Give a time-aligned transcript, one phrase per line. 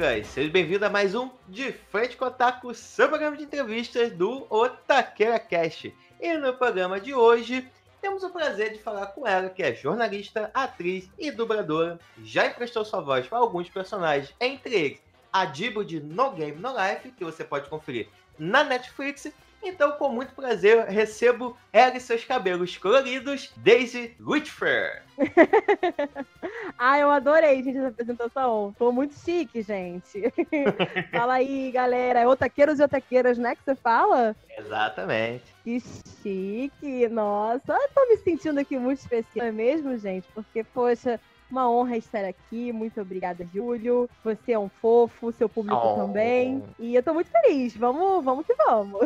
[0.00, 0.26] e taqueiras!
[0.28, 5.38] Seja bem-vindo a mais um De Frente com Otaku, seu programa de entrevistas do Otaqueira
[5.38, 5.94] Cast.
[6.18, 7.70] E no programa de hoje,
[8.00, 12.00] temos o prazer de falar com ela, que é jornalista, atriz e dubladora.
[12.24, 14.98] Já emprestou sua voz para alguns personagens, entre eles
[15.30, 18.08] a Dibo de No Game No Life, que você pode conferir
[18.38, 19.30] na Netflix.
[19.62, 25.02] Então, com muito prazer, recebo ela e seus cabelos coloridos, Daisy Whitfer.
[26.78, 28.74] ah, eu adorei, gente, essa apresentação.
[28.78, 30.22] Tô muito chique, gente.
[31.12, 32.20] fala aí, galera.
[32.20, 34.34] É otaqueiros e otaqueiras, né, que você fala?
[34.56, 35.44] Exatamente.
[35.62, 35.78] Que
[36.22, 37.06] chique.
[37.08, 40.26] Nossa, eu tô me sentindo aqui muito especial, não é mesmo, gente?
[40.34, 41.20] Porque, poxa,
[41.50, 42.72] uma honra estar aqui.
[42.72, 44.08] Muito obrigada, Júlio.
[44.24, 45.94] Você é um fofo, seu público oh.
[45.96, 46.62] também.
[46.78, 47.76] E eu tô muito feliz.
[47.76, 49.00] Vamos, vamos que vamos.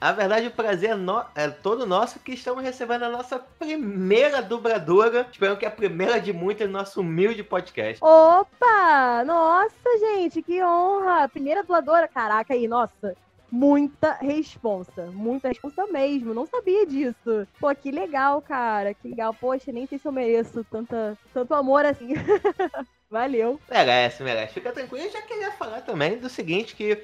[0.00, 1.24] A verdade, o prazer é, no...
[1.34, 5.26] é, todo nosso que estamos recebendo a nossa primeira dubladora.
[5.32, 8.04] Espero que é a primeira de muitas no nosso humilde podcast.
[8.04, 9.24] Opa!
[9.24, 11.28] Nossa, gente, que honra!
[11.28, 13.16] Primeira dubladora, caraca aí, nossa
[13.54, 15.06] muita responsa.
[15.12, 16.34] Muita responsa mesmo.
[16.34, 17.46] Não sabia disso.
[17.60, 18.92] Pô, que legal, cara.
[18.92, 19.32] Que legal.
[19.32, 22.14] Poxa, nem sei se eu mereço tanta, tanto amor assim.
[23.08, 23.60] Valeu.
[23.70, 24.54] Merece, merece.
[24.54, 25.06] Fica tranquilo.
[25.06, 26.96] Eu já queria falar também do seguinte, que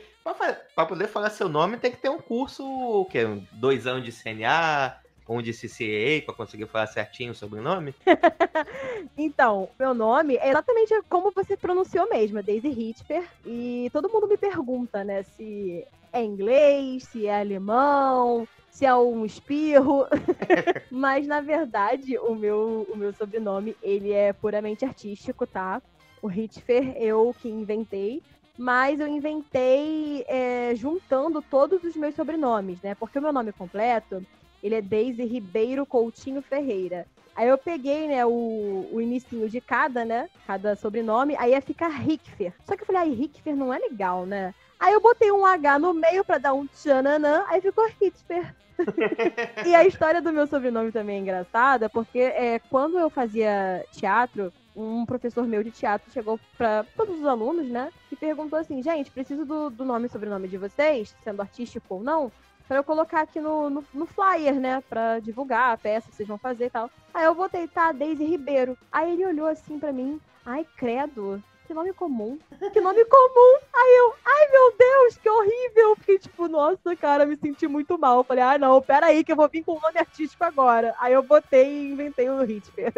[0.75, 3.25] para poder falar seu nome tem que ter um curso, o quê?
[3.53, 7.95] Dois anos de CNA, um de CCA para conseguir falar certinho o sobrenome?
[9.17, 13.23] então, meu nome é exatamente como você pronunciou mesmo, Daisy Hitfer.
[13.47, 19.25] E todo mundo me pergunta, né, se é inglês, se é alemão, se é um
[19.25, 20.07] espirro.
[20.91, 25.83] Mas, na verdade, o meu, o meu sobrenome, ele é puramente artístico, tá?
[26.23, 28.23] O Hitfer, eu que inventei.
[28.59, 32.95] Mas eu inventei é, juntando todos os meus sobrenomes, né?
[32.95, 34.25] Porque o meu nome completo,
[34.63, 37.07] ele é Daisy Ribeiro Coutinho Ferreira.
[37.35, 40.29] Aí eu peguei, né, o, o inicinho de cada, né?
[40.47, 42.53] Cada sobrenome, aí ia ficar Rickfer.
[42.67, 44.55] Só que eu falei, ai, Rickfer não é legal, né?
[44.81, 48.57] Aí eu botei um H no meio para dar um tchananã, aí ficou Hitler.
[49.67, 54.51] e a história do meu sobrenome também é engraçada, porque é, quando eu fazia teatro,
[54.75, 57.91] um professor meu de teatro chegou para todos os alunos, né?
[58.11, 62.03] E perguntou assim: gente, preciso do, do nome e sobrenome de vocês, sendo artístico ou
[62.03, 62.33] não,
[62.67, 64.83] para eu colocar aqui no, no, no, flyer, né?
[64.89, 66.91] Pra divulgar a peça que vocês vão fazer e tal.
[67.13, 68.79] Aí eu botei, tá, Daisy Ribeiro.
[68.91, 72.37] Aí ele olhou assim para mim: ai, credo que nome comum.
[72.73, 73.59] Que nome comum.
[73.73, 75.97] Aí eu, ai meu Deus, que horrível.
[75.97, 78.25] Fiquei tipo, nossa, cara, me senti muito mal.
[78.25, 80.95] Falei, ah, não, pera aí que eu vou vir com um nome artístico agora.
[80.99, 82.93] Aí eu botei e inventei o Hitler.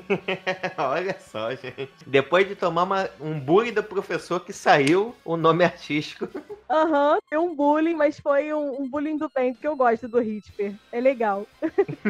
[0.76, 1.90] Olha só, gente.
[2.06, 6.28] Depois de tomar uma, um bullying do professor que saiu o nome artístico.
[6.68, 10.18] Aham, uhum, um bullying, mas foi um, um, bullying do bem, porque eu gosto do
[10.18, 10.74] Hitler.
[10.90, 11.46] É legal.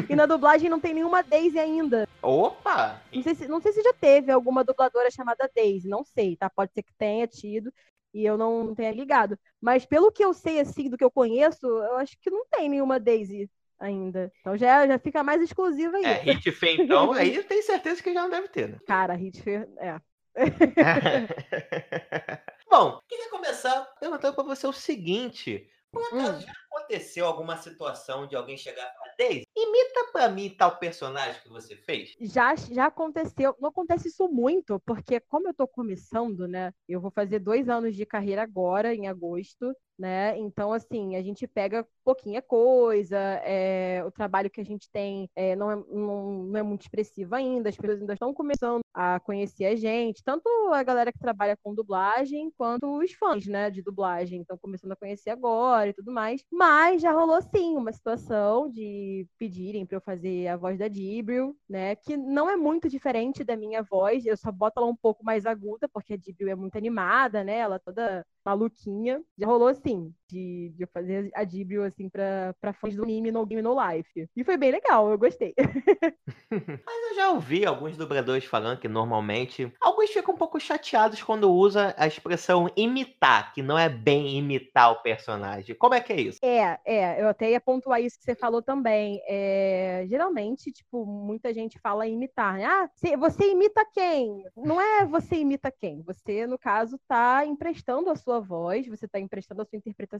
[0.08, 2.08] e na dublagem não tem nenhuma Daisy ainda.
[2.22, 3.00] Opa!
[3.12, 6.50] Não sei, se, não sei se já teve alguma dubladora chamada Daisy não sei, tá?
[6.50, 7.72] Pode ser que tenha tido
[8.12, 9.38] e eu não tenha ligado.
[9.60, 12.68] Mas pelo que eu sei, assim, do que eu conheço, eu acho que não tem
[12.68, 14.32] nenhuma Daisy ainda.
[14.40, 16.04] Então já, já fica mais exclusiva aí.
[16.04, 18.78] É, Hitfer, então, aí tem certeza que já não deve ter, né?
[18.86, 20.00] Cara, Hitfer, é.
[22.70, 25.68] Bom, queria começar perguntando para você o seguinte.
[25.94, 26.40] Por acaso hum.
[26.40, 31.40] já aconteceu alguma situação de alguém chegar e falar, Daisy, imita pra mim tal personagem
[31.40, 32.14] que você fez?
[32.20, 33.56] Já, já aconteceu.
[33.60, 36.72] Não acontece isso muito, porque como eu tô começando, né?
[36.88, 40.36] Eu vou fazer dois anos de carreira agora, em agosto né?
[40.38, 45.56] Então, assim, a gente pega pouquinha coisa, é, o trabalho que a gente tem é,
[45.56, 49.64] não, é, não, não, é muito expressivo ainda, as pessoas ainda estão começando a conhecer
[49.66, 54.42] a gente, tanto a galera que trabalha com dublagem, quanto os fãs, né, de dublagem,
[54.42, 56.44] estão começando a conhecer agora e tudo mais.
[56.52, 61.56] Mas já rolou, sim, uma situação de pedirem para eu fazer a voz da Dibril,
[61.68, 65.24] né, que não é muito diferente da minha voz, eu só boto ela um pouco
[65.24, 69.22] mais aguda, porque a Dibril é muito animada, né, ela toda maluquinha.
[69.38, 73.46] Já rolou, assim, de, de fazer a Dibio, assim, pra, pra fãs do anime No
[73.46, 74.28] Game No Life.
[74.34, 75.54] E foi bem legal, eu gostei.
[76.50, 81.52] Mas eu já ouvi alguns dubladores falando que normalmente alguns ficam um pouco chateados quando
[81.52, 85.74] usa a expressão imitar, que não é bem imitar o personagem.
[85.76, 86.38] Como é que é isso?
[86.42, 89.20] É, é, eu até ia pontuar isso que você falou também.
[89.28, 92.64] É, geralmente, tipo, muita gente fala imitar, né?
[92.64, 94.44] Ah, você imita quem?
[94.56, 96.02] Não é você imita quem.
[96.02, 100.13] Você, no caso, tá emprestando a sua voz, você tá emprestando a sua interpretação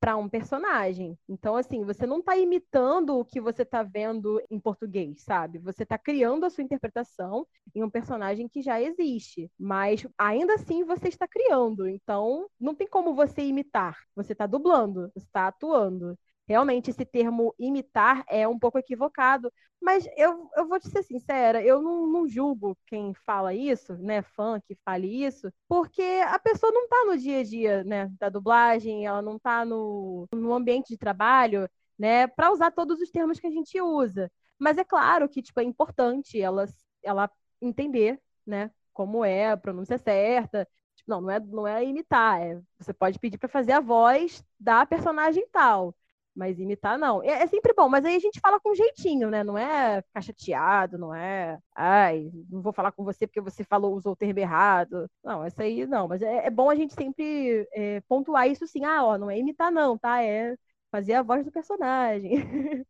[0.00, 1.18] para um personagem.
[1.28, 5.58] Então, assim, você não tá imitando o que você tá vendo em português, sabe?
[5.58, 10.84] Você está criando a sua interpretação em um personagem que já existe, mas ainda assim
[10.84, 11.88] você está criando.
[11.88, 13.96] Então, não tem como você imitar.
[14.14, 16.18] Você está dublando, está atuando.
[16.46, 19.52] Realmente esse termo imitar é um pouco equivocado.
[19.80, 24.22] Mas eu, eu vou te ser sincera, eu não, não julgo quem fala isso, né,
[24.22, 28.30] fã que fale isso, porque a pessoa não está no dia a dia, né, da
[28.30, 31.68] dublagem, ela não está no, no ambiente de trabalho,
[31.98, 34.30] né, para usar todos os termos que a gente usa.
[34.58, 36.64] Mas é claro que, tipo, é importante ela,
[37.02, 37.30] ela
[37.60, 42.40] entender, né, como é a pronúncia certa, Tipo, não, não é, não é imitar.
[42.40, 45.94] É, você pode pedir para fazer a voz da personagem tal.
[46.34, 47.22] Mas imitar, não.
[47.22, 49.44] É, é, sempre bom, mas aí a gente fala com jeitinho, né?
[49.44, 51.58] Não é ficar chateado, não é.
[51.74, 55.08] Ai, não vou falar com você porque você falou, usou o termo errado.
[55.22, 56.08] Não, isso aí não.
[56.08, 58.84] Mas é, é bom a gente sempre é, pontuar isso sim.
[58.84, 60.22] Ah, ó, não é imitar, não, tá?
[60.22, 60.56] É
[60.90, 62.32] fazer a voz do personagem.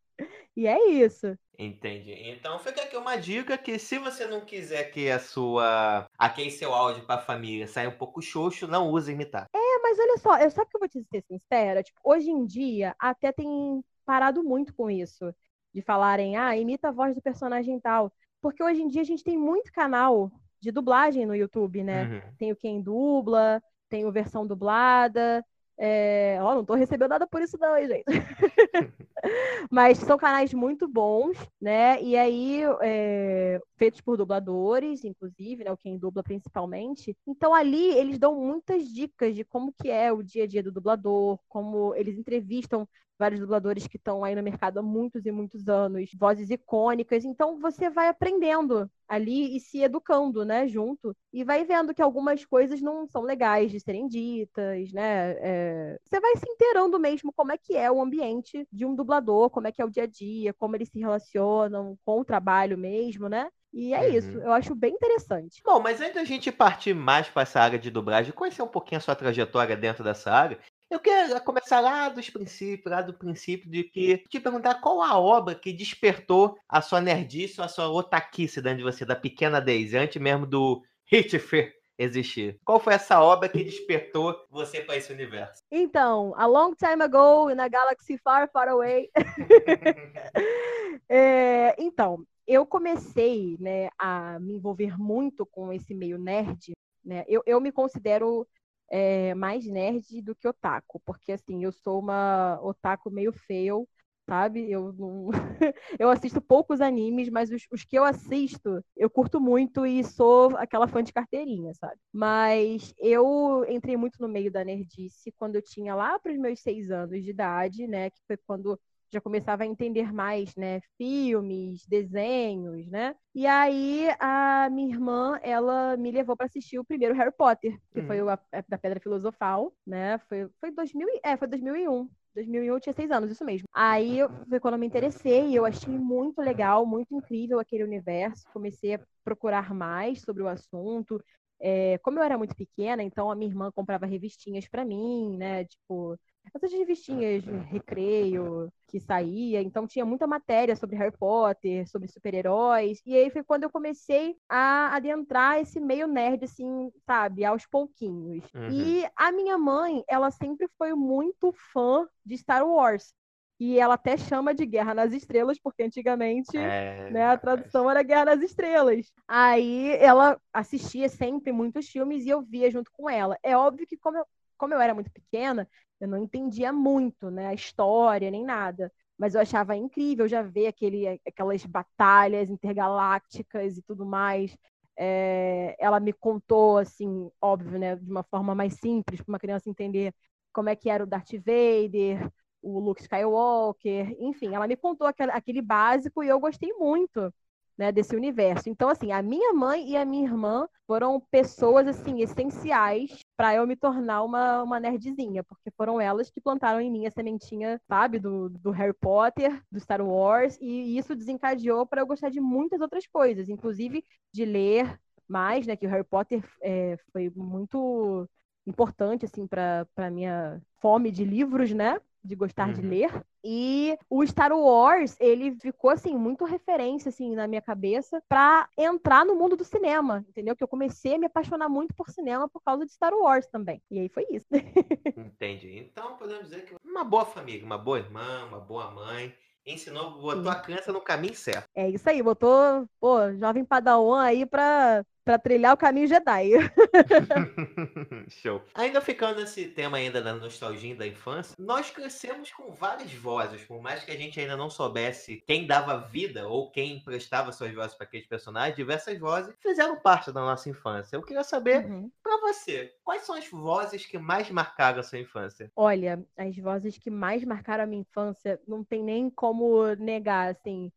[0.57, 1.37] e é isso.
[1.59, 2.13] Entendi.
[2.13, 6.07] Então fica aqui uma dica que se você não quiser que a sua.
[6.19, 9.47] aquele seu áudio pra família saia um pouco xoxo, não use imitar.
[9.55, 11.83] É, mas olha só, eu sabe que eu vou te ser sincera?
[11.83, 15.31] Tipo, hoje em dia até tem parado muito com isso.
[15.75, 18.11] De falarem, ah, imita a voz do personagem tal.
[18.41, 22.05] Porque hoje em dia a gente tem muito canal de dublagem no YouTube, né?
[22.05, 22.37] Uhum.
[22.39, 25.45] Tem o Quem Dubla, tem o versão dublada.
[25.79, 26.39] É...
[26.41, 28.05] Ó, não tô recebendo nada por isso não, hein, gente.
[29.71, 32.01] Mas são canais muito bons, né?
[32.03, 33.61] E aí, é...
[33.77, 35.73] feitos por dubladores, inclusive, né?
[35.73, 37.17] O quem dubla principalmente.
[37.27, 40.73] Então, ali, eles dão muitas dicas de como que é o dia a dia do
[40.73, 42.89] dublador, como eles entrevistam
[43.19, 47.25] vários dubladores que estão aí no mercado há muitos e muitos anos, vozes icônicas.
[47.25, 52.45] Então você vai aprendendo ali e se educando, né, junto, e vai vendo que algumas
[52.45, 55.37] coisas não são legais de serem ditas, né?
[55.39, 55.99] É...
[56.03, 59.67] Você vai se inteirando mesmo como é que é o ambiente de um dublador, como
[59.67, 63.29] é que é o dia a dia, como eles se relacionam com o trabalho mesmo,
[63.29, 63.49] né?
[63.75, 64.15] E é uhum.
[64.15, 65.61] isso, eu acho bem interessante.
[65.65, 68.99] Bom, mas antes da gente partir mais para essa área de dublagem, conhecer um pouquinho
[68.99, 70.61] a sua trajetória dentro dessa área,
[70.95, 75.19] eu quero começar lá dos princípios, lá do princípio de que te perguntar qual a
[75.19, 79.61] obra que despertou a sua nerdice ou a sua otaquice dentro de você, da pequena
[79.61, 82.61] Daisy, antes mesmo do Hitfer existir.
[82.65, 85.63] Qual foi essa obra que despertou você para esse universo?
[85.71, 89.11] Então, a long time ago, in a galaxy far, far away.
[91.09, 96.73] é, então, eu comecei né, a me envolver muito com esse meio nerd.
[97.05, 97.25] Né?
[97.27, 98.47] Eu, eu me considero
[98.95, 103.89] é, mais nerd do que otaku, porque assim, eu sou uma otaku meio fail,
[104.25, 104.71] sabe?
[104.71, 105.31] Eu, não...
[105.99, 110.57] eu assisto poucos animes, mas os, os, que eu assisto, eu curto muito e sou
[110.59, 111.97] aquela fã de carteirinha, sabe?
[112.13, 116.61] Mas eu entrei muito no meio da nerdice quando eu tinha lá para os meus
[116.61, 118.11] seis anos de idade, né?
[118.11, 118.79] Que foi quando
[119.15, 123.15] já começava a entender mais, né, filmes, desenhos, né?
[123.35, 128.03] E aí a minha irmã, ela me levou para assistir o primeiro Harry Potter, que
[128.03, 128.27] foi hum.
[128.27, 128.39] o a,
[128.69, 130.19] da Pedra Filosofal, né?
[130.29, 132.09] Foi foi 2000, é, foi 2001.
[132.35, 133.69] 2001 eu tinha seis anos, isso mesmo.
[133.73, 134.19] Aí
[134.49, 138.45] foi quando eu me interessei e eu achei muito legal, muito incrível aquele universo.
[138.53, 141.23] Comecei a procurar mais sobre o assunto.
[141.61, 145.65] É, como eu era muito pequena, então a minha irmã comprava revistinhas para mim, né?
[145.65, 146.19] Tipo,
[146.53, 153.01] essas revistinhas de recreio que saía, então tinha muita matéria sobre Harry Potter, sobre super-heróis,
[153.05, 158.45] e aí foi quando eu comecei a adentrar esse meio nerd, assim, sabe, aos pouquinhos.
[158.55, 158.69] Uhum.
[158.71, 163.13] E a minha mãe, ela sempre foi muito fã de Star Wars.
[163.59, 167.09] E ela até chama de Guerra nas Estrelas, porque antigamente é...
[167.11, 169.13] né, a tradução era Guerra nas Estrelas.
[169.29, 173.39] Aí ela assistia sempre muitos filmes e eu via junto com ela.
[173.43, 174.27] É óbvio que, como eu,
[174.57, 175.69] como eu era muito pequena,
[176.05, 180.67] eu não entendia muito, né, a história nem nada, mas eu achava incrível já ver
[180.69, 184.57] aquele, aquelas batalhas intergalácticas e tudo mais.
[184.97, 189.69] É, ela me contou, assim, óbvio, né, de uma forma mais simples, para uma criança
[189.71, 190.15] entender
[190.53, 192.31] como é que era o Darth Vader,
[192.63, 197.33] o Luke Skywalker, enfim, ela me contou aquele, aquele básico e eu gostei muito
[197.77, 198.69] né, desse universo.
[198.69, 203.67] Então, assim, a minha mãe e a minha irmã foram pessoas, assim, essenciais para eu
[203.67, 208.19] me tornar uma, uma nerdzinha, porque foram elas que plantaram em mim a sementinha, sabe,
[208.19, 212.81] do, do Harry Potter, do Star Wars, e isso desencadeou para eu gostar de muitas
[212.81, 218.29] outras coisas, inclusive de ler mais, né, que o Harry Potter é, foi muito
[218.67, 222.75] importante, assim, para minha fome de livros, né, de gostar uhum.
[222.75, 223.25] de ler.
[223.45, 229.25] E o Star Wars, ele ficou assim muito referência assim na minha cabeça para entrar
[229.27, 230.57] no mundo do cinema, entendeu?
[230.57, 233.83] Que eu comecei a me apaixonar muito por cinema por causa de Star Wars também.
[233.91, 234.47] E aí foi isso.
[235.17, 235.79] Entendi.
[235.79, 239.35] Então podemos dizer que uma boa família, uma boa irmã, uma boa mãe,
[239.67, 240.49] ensinou, botou Sim.
[240.49, 241.69] a criança no caminho certo.
[241.75, 246.51] É isso aí, botou, pô, jovem padawan aí pra, pra trilhar o caminho Jedi.
[248.29, 248.63] Show.
[248.75, 253.81] Ainda ficando nesse tema ainda da nostalgia da infância, nós crescemos com várias vozes, por
[253.81, 257.95] mais que a gente ainda não soubesse quem dava vida ou quem prestava suas vozes
[257.95, 261.17] para aqueles personagens, diversas vozes fizeram parte da nossa infância.
[261.17, 262.11] Eu queria saber, Uhum.
[262.23, 265.71] para você, quais são as vozes que mais marcaram a sua infância?
[265.75, 270.93] Olha, as vozes que mais marcaram a minha infância, não tem nem como negar, assim,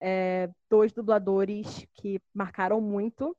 [0.00, 3.36] é, dois dubladores que marcaram muito,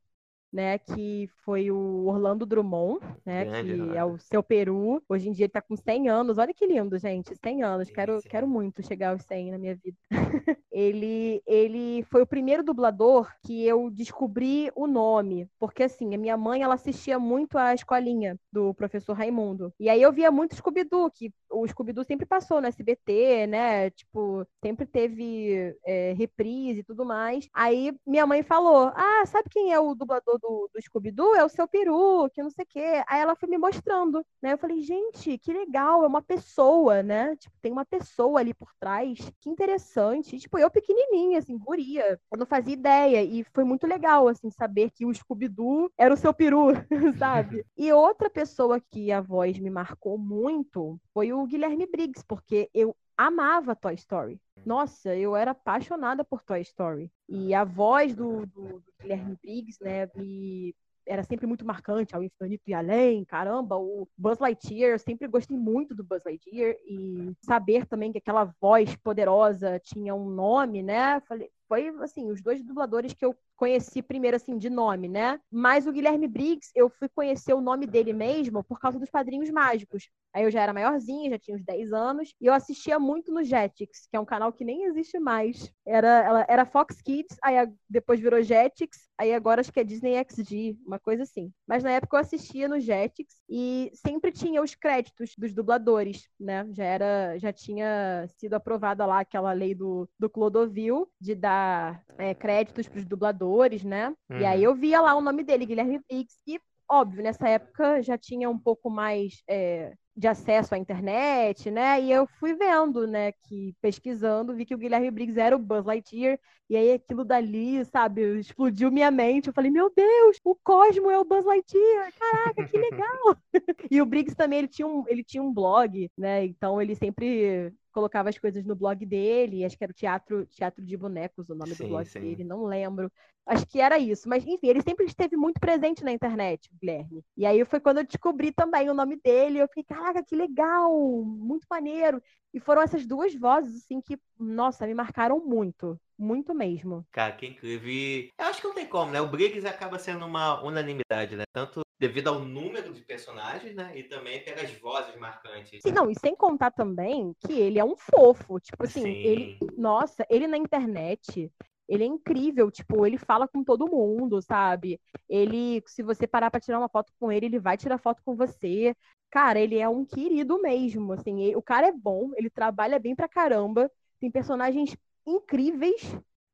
[0.51, 0.77] né?
[0.77, 3.46] Que foi o Orlando Drummond, né?
[3.46, 5.01] Grande que é o seu Peru.
[5.08, 6.38] Hoje em dia ele tá com 100 anos.
[6.38, 7.88] Olha que lindo, gente, 100 anos.
[7.88, 8.29] Sim, Quero, sim.
[8.29, 9.98] quero muito chegar aos 100 na minha vida.
[10.72, 16.38] ele, ele foi o primeiro dublador que eu descobri o nome, porque assim, a minha
[16.38, 19.74] mãe ela assistia muito a escolinha do professor Raimundo.
[19.79, 23.89] E aí eu via muito Scooby-Doo, que o Scooby-Doo sempre passou no SBT, né?
[23.91, 27.48] Tipo, sempre teve é, reprise e tudo mais.
[27.53, 31.36] Aí minha mãe falou: Ah, sabe quem é o dublador do, do Scooby-Doo?
[31.36, 33.03] É o seu peru, que não sei o quê.
[33.07, 34.53] Aí ela foi me mostrando, né?
[34.53, 37.36] Eu falei, gente, que legal, é uma pessoa, né?
[37.38, 39.19] Tipo, tem uma pessoa ali por trás.
[39.39, 40.39] Que interessante.
[40.39, 42.19] Tipo, eu pequenininha, assim, guria.
[42.31, 43.24] Eu não fazia ideia.
[43.24, 46.67] E foi muito legal, assim, saber que o Scooby-Doo era o seu peru,
[47.17, 47.65] sabe?
[47.77, 52.95] E outra pessoa que a voz me marcou muito foi o Guilherme Briggs, porque eu
[53.17, 54.39] amava Toy Story.
[54.65, 57.11] Nossa, eu era apaixonada por Toy Story.
[57.27, 62.23] E a voz do, do- do Guilherme Briggs, né, me era sempre muito marcante, ao
[62.23, 67.33] infinito e além, caramba, o Buzz Lightyear, eu sempre gostei muito do Buzz Lightyear e
[67.41, 71.19] saber também que aquela voz poderosa tinha um nome, né?
[71.21, 75.39] Falei, foi assim, os dois dubladores que eu conheci primeiro assim de nome, né?
[75.51, 79.51] Mas o Guilherme Briggs, eu fui conhecer o nome dele mesmo por causa dos Padrinhos
[79.51, 80.09] Mágicos.
[80.33, 83.43] Aí eu já era maiorzinha, já tinha uns 10 anos, e eu assistia muito no
[83.43, 85.71] Jetix, que é um canal que nem existe mais.
[85.85, 87.55] Era, ela, era Fox Kids, aí
[87.89, 91.51] depois virou Jetix, aí agora acho que é Disney XD, uma coisa assim.
[91.67, 96.65] Mas na época eu assistia no Jetix e sempre tinha os créditos dos dubladores, né?
[96.71, 102.33] Já era, já tinha sido aprovada lá aquela lei do, do Clodovil de dar é,
[102.33, 103.50] créditos para os dubladores,
[103.84, 104.13] né?
[104.39, 106.60] E aí eu via lá o nome dele, Guilherme Briggs, e
[106.91, 112.01] óbvio, nessa época já tinha um pouco mais é, de acesso à internet, né?
[112.01, 115.86] E eu fui vendo, né, que pesquisando, vi que o Guilherme Briggs era o Buzz
[115.86, 116.38] Lightyear,
[116.70, 119.48] e aí aquilo dali, sabe, explodiu minha mente.
[119.48, 123.38] Eu falei, meu Deus, o Cosmo é o Buzz Lightyear, caraca, que legal!
[123.89, 126.46] e o Briggs também, ele tinha um, ele tinha um blog, né?
[126.46, 130.83] Então ele sempre colocava as coisas no blog dele, acho que era o Teatro, Teatro
[130.83, 132.19] de Bonecos, o nome Sim, do blog sim.
[132.19, 133.12] dele, não lembro.
[133.45, 134.29] Acho que era isso.
[134.29, 137.24] Mas, enfim, ele sempre esteve muito presente na internet, o Guilherme.
[137.36, 139.60] E aí foi quando eu descobri também o nome dele.
[139.60, 140.91] Eu fiquei, caraca, que legal!
[141.24, 142.21] Muito maneiro.
[142.53, 146.00] E foram essas duas vozes, assim, que, nossa, me marcaram muito.
[146.17, 147.05] Muito mesmo.
[147.12, 147.89] Cara, que incrível.
[147.89, 149.19] E eu acho que não tem como, né?
[149.19, 151.43] O Briggs acaba sendo uma unanimidade, né?
[151.51, 153.96] Tanto devido ao número de personagens, né?
[153.98, 155.84] E também pelas vozes marcantes.
[155.84, 158.60] Sim, não, e sem contar também que ele é um fofo.
[158.60, 159.17] Tipo assim, Sim.
[159.24, 159.55] ele.
[159.77, 161.51] Nossa, ele na internet.
[161.88, 165.00] Ele é incrível, tipo, ele fala com todo mundo, sabe?
[165.27, 168.36] Ele, se você parar pra tirar uma foto com ele, ele vai tirar foto com
[168.36, 168.96] você.
[169.29, 171.41] Cara, ele é um querido mesmo, assim.
[171.50, 173.91] e- O cara é bom, ele trabalha bem pra caramba.
[174.20, 174.96] Tem personagens
[175.27, 176.01] incríveis.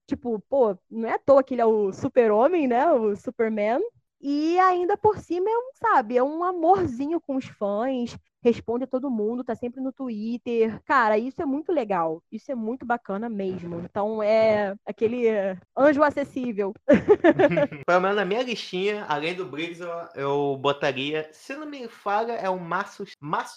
[0.08, 2.92] Tipo, pô, não é à toa que ele é o super-homem, né?
[2.92, 3.80] O Superman.
[4.20, 8.88] E ainda por cima é um, sabe, é um amorzinho com os fãs, responde a
[8.88, 10.82] todo mundo, tá sempre no Twitter.
[10.86, 12.24] Cara, isso é muito legal.
[12.32, 13.80] Isso é muito bacana mesmo.
[13.82, 16.74] Então é aquele eh, anjo acessível.
[17.86, 21.30] Pelo menos na minha listinha, além do Briggs, eu, eu botaria.
[21.32, 23.06] Se não me falha, é o Márcio,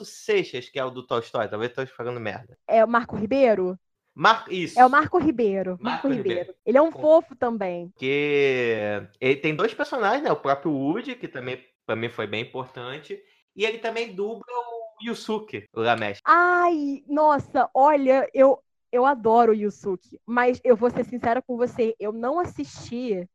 [0.05, 1.49] Seixas, que é o do Toy Story.
[1.49, 2.59] Talvez eu tô falando merda.
[2.67, 3.79] É o Marco Ribeiro?
[4.21, 4.45] Mar...
[4.51, 4.79] Isso.
[4.79, 5.79] É o Marco Ribeiro.
[5.81, 6.41] Marco Marco, Ribeiro.
[6.41, 6.59] Ribeiro.
[6.67, 7.89] Ele é um Com- fofo também.
[7.89, 10.31] Porque ele tem dois personagens, né?
[10.31, 13.19] O próprio Woody, que também pra mim foi bem importante.
[13.57, 16.19] E ele também dubla o Yusuke, o Lamesh.
[16.23, 18.63] Ai, nossa, olha, eu,
[18.93, 23.27] eu adoro o Yusuke, mas eu vou ser sincera com você, eu não assisti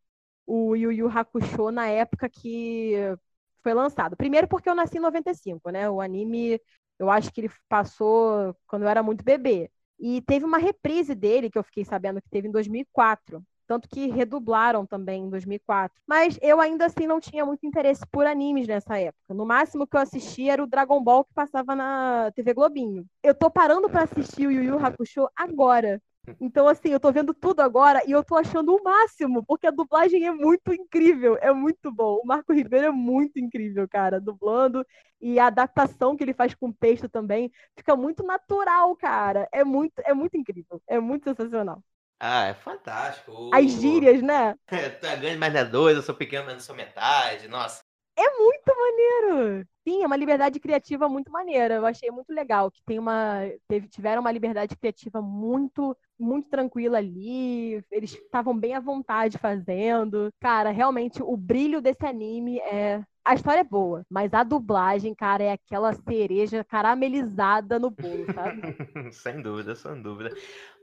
[0.46, 2.94] o Yu Yu Hakusho na época que
[3.64, 4.16] foi lançado.
[4.16, 5.90] Primeiro porque eu nasci em 95, né?
[5.90, 6.62] O anime,
[7.00, 9.72] eu acho que ele passou quando eu era muito bebê.
[10.00, 13.42] E teve uma reprise dele, que eu fiquei sabendo que teve em 2004.
[13.68, 16.00] Tanto que redublaram também em 2004.
[16.06, 19.34] Mas eu ainda assim não tinha muito interesse por animes nessa época.
[19.34, 23.06] No máximo que eu assistia era o Dragon Ball que passava na TV Globinho.
[23.24, 26.00] Eu tô parando pra assistir o Yu Yu Hakusho agora.
[26.40, 29.72] Então, assim, eu tô vendo tudo agora e eu tô achando o máximo, porque a
[29.72, 32.20] dublagem é muito incrível, é muito bom.
[32.24, 34.86] O Marco Ribeiro é muito incrível, cara, dublando.
[35.22, 39.48] E a adaptação que ele faz com o texto também fica muito natural, cara.
[39.52, 41.82] É muito, é muito incrível, é muito sensacional.
[42.20, 43.32] Ah, é fantástico.
[43.54, 44.56] As gírias, né?
[45.00, 47.48] tu é grande, mas não é dois, eu sou pequeno, mas não sou metade.
[47.48, 47.85] Nossa.
[48.18, 49.68] É muito maneiro!
[49.88, 51.76] Sim, é uma liberdade criativa muito maneira.
[51.76, 56.98] Eu achei muito legal que tem uma, teve, tiveram uma liberdade criativa muito, muito tranquila
[56.98, 57.84] ali.
[57.92, 60.32] Eles estavam bem à vontade fazendo.
[60.40, 65.44] Cara, realmente o brilho desse anime é a história é boa, mas a dublagem, cara,
[65.44, 68.56] é aquela cereja caramelizada no bolo, sabe?
[69.12, 70.32] sem dúvida, sem dúvida.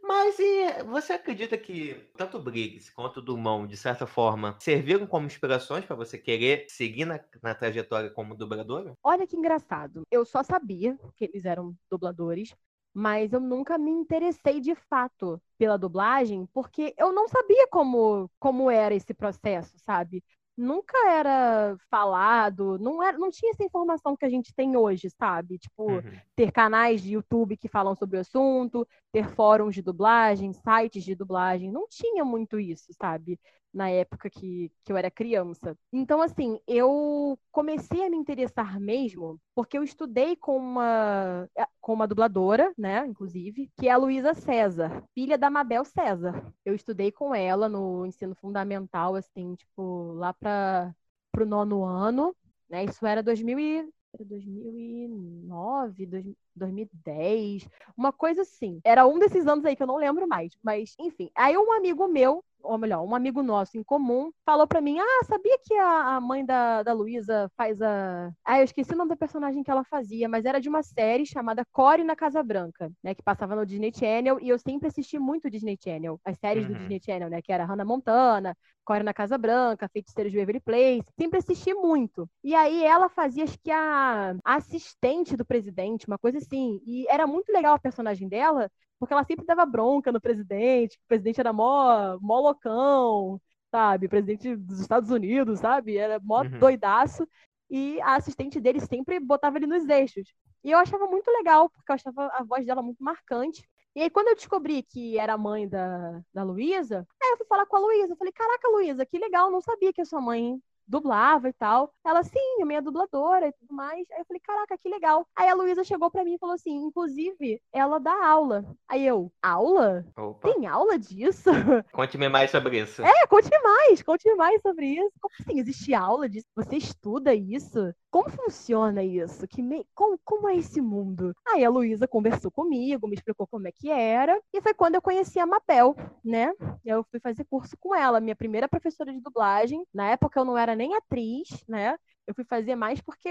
[0.02, 5.06] Mas e você acredita que tanto o Briggs quanto o Dumont, de certa forma, serviram
[5.06, 8.94] como inspirações para você querer seguir na, na trajetória como dubladora?
[9.04, 10.02] Olha que engraçado.
[10.10, 12.54] Eu só sabia que eles eram dubladores,
[12.92, 18.68] mas eu nunca me interessei de fato pela dublagem, porque eu não sabia como, como
[18.68, 20.24] era esse processo, sabe?
[20.56, 25.58] Nunca era falado, não, era, não tinha essa informação que a gente tem hoje, sabe?
[25.58, 26.02] Tipo, uhum.
[26.36, 31.14] ter canais de YouTube que falam sobre o assunto, ter fóruns de dublagem, sites de
[31.14, 33.38] dublagem, não tinha muito isso, sabe?
[33.72, 35.76] Na época que, que eu era criança.
[35.92, 41.48] Então, assim, eu comecei a me interessar mesmo porque eu estudei com uma,
[41.80, 46.52] com uma dubladora, né, inclusive, que é a Luísa César, filha da Mabel César.
[46.64, 50.94] Eu estudei com ela no ensino fundamental, assim, tipo, lá para
[51.38, 52.34] o nono ano,
[52.68, 53.88] né, isso era 2000 e,
[54.20, 56.06] 2009,
[56.54, 58.80] 2010, uma coisa assim.
[58.84, 61.30] Era um desses anos aí que eu não lembro mais, mas enfim.
[61.34, 65.24] Aí um amigo meu ou melhor, um amigo nosso em comum, falou para mim: Ah,
[65.24, 68.30] sabia que a, a mãe da, da Luísa faz a.
[68.44, 71.26] Ah, eu esqueci o nome da personagem que ela fazia, mas era de uma série
[71.26, 73.14] chamada Core na Casa Branca, né?
[73.14, 76.72] Que passava no Disney Channel, e eu sempre assisti muito Disney Channel, as séries uhum.
[76.72, 77.42] do Disney Channel, né?
[77.42, 82.28] Que era Hannah Montana, Core na Casa Branca, Feiticeiros de Waverly Place, sempre assisti muito.
[82.42, 86.80] E aí ela fazia, acho que a assistente do presidente, uma coisa assim.
[86.84, 88.70] E era muito legal a personagem dela,
[89.02, 94.06] porque ela sempre dava bronca no presidente, o presidente era mó, mó loucão, sabe?
[94.06, 95.96] Presidente dos Estados Unidos, sabe?
[95.96, 96.58] Era mó uhum.
[96.60, 97.26] doidaço.
[97.68, 100.32] E a assistente dele sempre botava ele nos eixos.
[100.62, 103.68] E eu achava muito legal, porque eu achava a voz dela muito marcante.
[103.96, 107.46] E aí, quando eu descobri que era a mãe da, da Luísa, aí eu fui
[107.46, 108.14] falar com a Luísa.
[108.14, 110.62] Falei, caraca, Luísa, que legal, não sabia que a sua mãe
[110.92, 111.92] dublava e tal.
[112.04, 114.06] Ela, sim, a minha dubladora e tudo mais.
[114.12, 115.26] Aí eu falei, caraca, que legal.
[115.34, 118.64] Aí a Luísa chegou para mim e falou assim: inclusive, ela dá aula.
[118.86, 120.04] Aí eu, aula?
[120.16, 120.52] Opa.
[120.52, 121.50] Tem aula disso?
[121.92, 123.02] Conte-me mais sobre isso.
[123.02, 125.12] É, conte mais, conte mais sobre isso.
[125.20, 125.58] Como assim?
[125.58, 126.46] Existe aula disso?
[126.54, 127.92] Você estuda isso?
[128.12, 129.48] Como funciona isso?
[129.48, 129.86] Que me...
[129.94, 131.34] como, como é esse mundo?
[131.48, 134.38] Aí a Luísa conversou comigo, me explicou como é que era.
[134.52, 136.52] E foi quando eu conheci a Mabel, né?
[136.84, 139.86] Eu fui fazer curso com ela, minha primeira professora de dublagem.
[139.94, 141.96] Na época eu não era nem atriz, né?
[142.26, 143.28] Eu fui fazer mais porque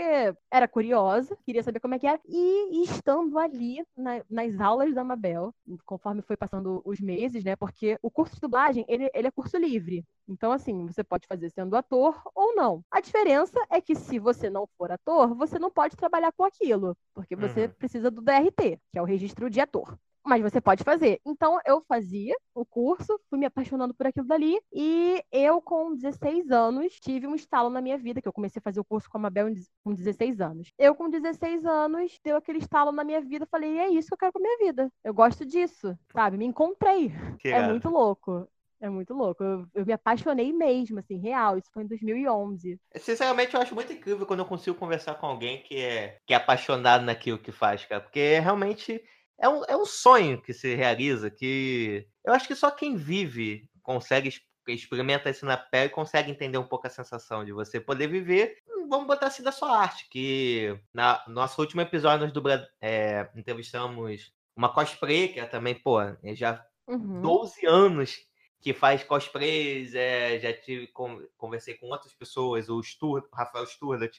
[0.52, 2.20] era curiosa, queria saber como é que era.
[2.26, 5.54] E, estando ali na, nas aulas da Mabel,
[5.86, 7.56] conforme foi passando os meses, né?
[7.56, 10.06] Porque o curso de dublagem, ele, ele é curso livre.
[10.28, 12.84] Então, assim, você pode fazer sendo ator ou não.
[12.92, 16.96] A diferença é que se você não for ator, você não pode trabalhar com aquilo,
[17.14, 17.74] porque você uhum.
[17.74, 21.20] precisa do DRT, que é o registro de ator mas você pode fazer.
[21.26, 26.52] Então, eu fazia o curso, fui me apaixonando por aquilo dali, e eu, com 16
[26.52, 29.18] anos, tive um estalo na minha vida, que eu comecei a fazer o curso com
[29.18, 29.48] a Mabel
[29.84, 30.72] com 16 anos.
[30.78, 34.18] Eu, com 16 anos, deu aquele estalo na minha vida, falei, é isso que eu
[34.18, 34.92] quero com a minha vida.
[35.04, 36.38] Eu gosto disso, sabe?
[36.38, 37.12] Me encontrei.
[37.40, 38.48] Que é muito louco.
[38.82, 39.44] É muito louco.
[39.44, 41.56] Eu, eu, me apaixonei mesmo, assim, real.
[41.56, 42.80] Isso foi em 2011.
[42.96, 46.38] Sinceramente, eu acho muito incrível quando eu consigo conversar com alguém que é, que é
[46.38, 48.02] apaixonado naquilo que faz, cara.
[48.02, 49.00] Porque realmente
[49.40, 53.70] é um, é um sonho que se realiza, que eu acho que só quem vive
[53.82, 54.32] consegue
[54.68, 58.58] experimenta isso na pele e consegue entender um pouco a sensação de você poder viver,
[58.68, 63.30] hum, vamos botar assim da sua arte, que na nosso último episódio nós dubla, é,
[63.36, 67.22] entrevistamos uma cosplay, que é também, pô, é já uhum.
[67.22, 68.18] 12 anos
[68.60, 70.88] que faz cosplays, é, já tive,
[71.36, 74.16] conversei com outras pessoas, o Stur, o Rafael Sturlat,